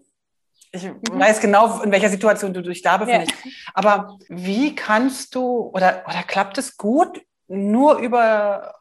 [0.74, 1.20] ich mhm.
[1.20, 3.32] weiß genau, in welcher Situation du dich da befindest.
[3.44, 3.50] Ja.
[3.74, 8.74] Aber wie kannst du oder, oder klappt es gut, nur über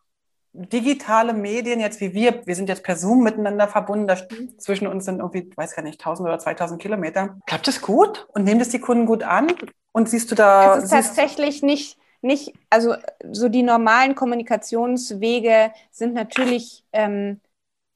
[0.54, 4.58] digitale Medien, jetzt wie wir, wir sind jetzt per Zoom miteinander verbunden, da mhm.
[4.60, 7.38] zwischen uns sind irgendwie, weiß gar nicht, 1000 oder 2000 Kilometer.
[7.46, 9.48] Klappt es gut und nehmen das die Kunden gut an?
[9.91, 10.78] Und siehst du da.
[10.78, 12.96] Es ist tatsächlich nicht, nicht, also
[13.32, 17.39] so die normalen Kommunikationswege sind natürlich ähm,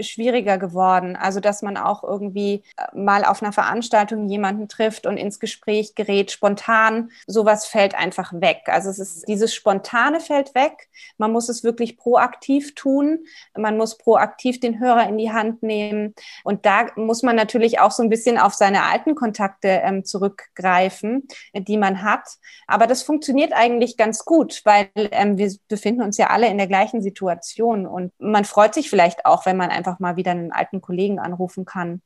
[0.02, 1.16] schwieriger geworden.
[1.16, 5.95] Also, dass man auch irgendwie äh, mal auf einer Veranstaltung jemanden trifft und ins Gespräch
[5.95, 7.12] gerät, spontan.
[7.26, 8.64] Sowas fällt einfach weg.
[8.68, 10.90] Also, es ist dieses Spontane fällt weg.
[11.18, 13.26] Man muss es wirklich proaktiv tun.
[13.57, 16.14] Man muss proaktiv den Hörer in die Hand nehmen.
[16.44, 21.28] Und da muss man natürlich auch so ein bisschen auf seine alten Kontakte ähm, zurückgreifen,
[21.53, 22.28] die man hat.
[22.68, 26.68] Aber das funktioniert eigentlich ganz gut, weil ähm, wir befinden uns ja alle in der
[26.68, 30.51] gleichen Situation und man freut sich vielleicht auch, wenn man einfach einfach mal wieder einen
[30.51, 32.01] alten Kollegen anrufen kann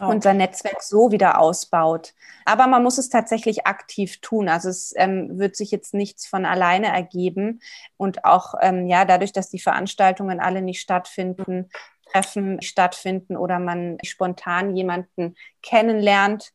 [0.00, 0.06] oh.
[0.06, 2.14] und sein Netzwerk so wieder ausbaut.
[2.44, 4.48] Aber man muss es tatsächlich aktiv tun.
[4.48, 7.60] Also es ähm, wird sich jetzt nichts von alleine ergeben.
[7.96, 11.70] Und auch ähm, ja, dadurch, dass die Veranstaltungen alle nicht stattfinden,
[12.10, 16.50] Treffen stattfinden oder man spontan jemanden kennenlernt,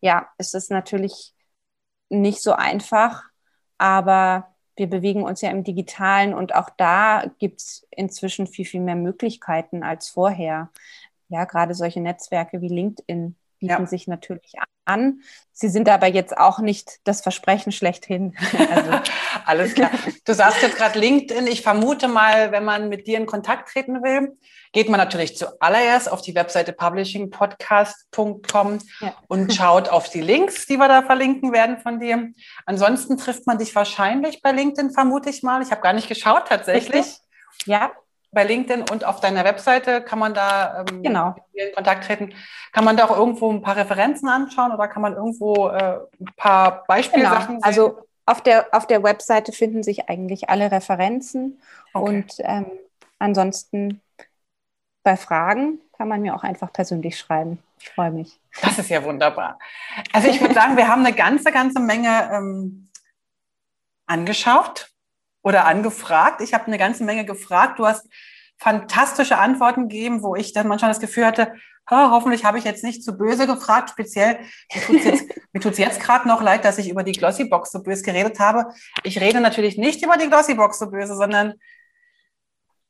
[0.00, 1.34] ja, ist es natürlich
[2.10, 3.24] nicht so einfach.
[3.78, 8.80] Aber wir bewegen uns ja im digitalen und auch da gibt es inzwischen viel, viel
[8.80, 10.70] mehr Möglichkeiten als vorher.
[11.28, 13.86] Ja, gerade solche Netzwerke wie LinkedIn bieten ja.
[13.86, 14.54] sich natürlich
[14.84, 15.20] an.
[15.52, 18.36] Sie sind aber jetzt auch nicht das Versprechen schlechthin.
[18.74, 18.92] Also.
[19.46, 19.90] Alles klar.
[20.24, 21.46] Du sagst jetzt gerade LinkedIn.
[21.46, 24.36] Ich vermute mal, wenn man mit dir in Kontakt treten will,
[24.72, 29.14] geht man natürlich zuallererst auf die Webseite publishingpodcast.com ja.
[29.28, 32.30] und schaut auf die Links, die wir da verlinken werden von dir.
[32.66, 35.62] Ansonsten trifft man dich wahrscheinlich bei LinkedIn, vermute ich mal.
[35.62, 37.06] Ich habe gar nicht geschaut tatsächlich.
[37.66, 37.92] Ja,
[38.34, 41.36] bei LinkedIn und auf deiner Webseite kann man da ähm, genau.
[41.52, 42.34] in Kontakt treten.
[42.72, 46.34] Kann man da auch irgendwo ein paar Referenzen anschauen oder kann man irgendwo äh, ein
[46.36, 47.66] paar Beispielsachen genau.
[47.66, 51.60] Also auf der, auf der Webseite finden sich eigentlich alle Referenzen
[51.92, 52.08] okay.
[52.08, 52.66] und ähm,
[53.18, 54.00] ansonsten
[55.02, 57.62] bei Fragen kann man mir auch einfach persönlich schreiben.
[57.78, 58.40] Ich freue mich.
[58.62, 59.58] Das ist ja wunderbar.
[60.12, 62.88] Also ich würde sagen, wir haben eine ganze, ganze Menge ähm,
[64.06, 64.93] angeschaut
[65.44, 66.40] oder angefragt.
[66.40, 67.78] Ich habe eine ganze Menge gefragt.
[67.78, 68.08] Du hast
[68.58, 71.54] fantastische Antworten gegeben, wo ich dann manchmal das Gefühl hatte,
[71.90, 73.90] oh, hoffentlich habe ich jetzt nicht zu böse gefragt.
[73.90, 74.38] Speziell,
[75.52, 78.40] mir tut es jetzt, gerade noch leid, dass ich über die Glossybox so böse geredet
[78.40, 78.72] habe.
[79.02, 81.54] Ich rede natürlich nicht über die Glossybox so böse, sondern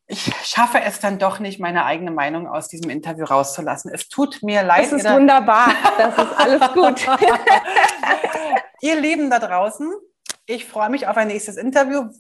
[0.07, 3.91] ich schaffe es dann doch nicht, meine eigene Meinung aus diesem Interview rauszulassen.
[3.93, 4.93] Es tut mir leid.
[4.93, 5.73] Das ist wunderbar.
[5.97, 7.07] Das ist alles gut.
[8.83, 9.91] Ihr Lieben da draußen,
[10.47, 12.11] ich freue mich auf ein nächstes Interview.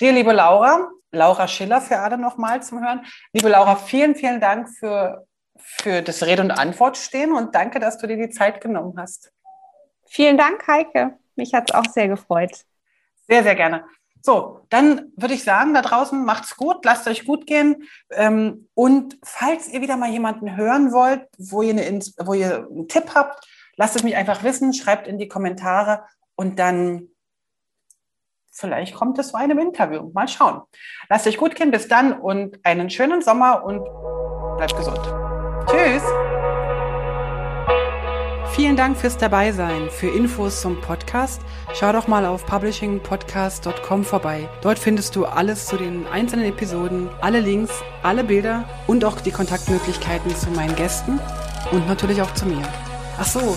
[0.00, 3.04] Dir, liebe Laura, Laura Schiller für alle nochmal zum Hören.
[3.32, 5.26] Liebe Laura, vielen, vielen Dank für,
[5.56, 9.32] für das Rede und Antwort stehen und danke, dass du dir die Zeit genommen hast.
[10.06, 11.18] Vielen Dank, Heike.
[11.36, 12.64] Mich hat es auch sehr gefreut.
[13.28, 13.84] Sehr, sehr gerne.
[14.20, 17.88] So, dann würde ich sagen, da draußen macht's gut, lasst euch gut gehen.
[18.10, 22.86] Ähm, und falls ihr wieder mal jemanden hören wollt, wo ihr, eine, wo ihr einen
[22.86, 23.44] Tipp habt,
[23.76, 26.04] lasst es mich einfach wissen, schreibt in die Kommentare
[26.36, 27.08] und dann
[28.52, 30.10] vielleicht kommt es zu einem Interview.
[30.12, 30.62] Mal schauen.
[31.08, 31.70] Lasst euch gut gehen.
[31.70, 33.84] Bis dann und einen schönen Sommer und
[34.56, 35.00] bleibt gesund.
[35.66, 36.02] Tschüss.
[38.54, 39.88] Vielen Dank fürs Dabeisein.
[39.88, 41.40] Für Infos zum Podcast
[41.72, 44.46] schau doch mal auf publishingpodcast.com vorbei.
[44.60, 47.72] Dort findest du alles zu den einzelnen Episoden, alle Links,
[48.02, 51.18] alle Bilder und auch die Kontaktmöglichkeiten zu meinen Gästen
[51.72, 52.62] und natürlich auch zu mir.
[53.18, 53.56] Ach so,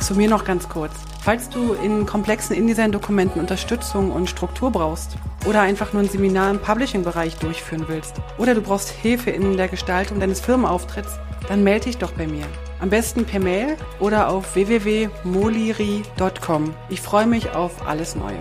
[0.00, 0.94] zu mir noch ganz kurz.
[1.26, 6.60] Falls du in komplexen InDesign-Dokumenten Unterstützung und Struktur brauchst oder einfach nur ein Seminar im
[6.60, 11.98] Publishing-Bereich durchführen willst oder du brauchst Hilfe in der Gestaltung deines Firmenauftritts, dann melde dich
[11.98, 12.44] doch bei mir.
[12.78, 16.74] Am besten per Mail oder auf www.moliri.com.
[16.90, 18.38] Ich freue mich auf alles Neue.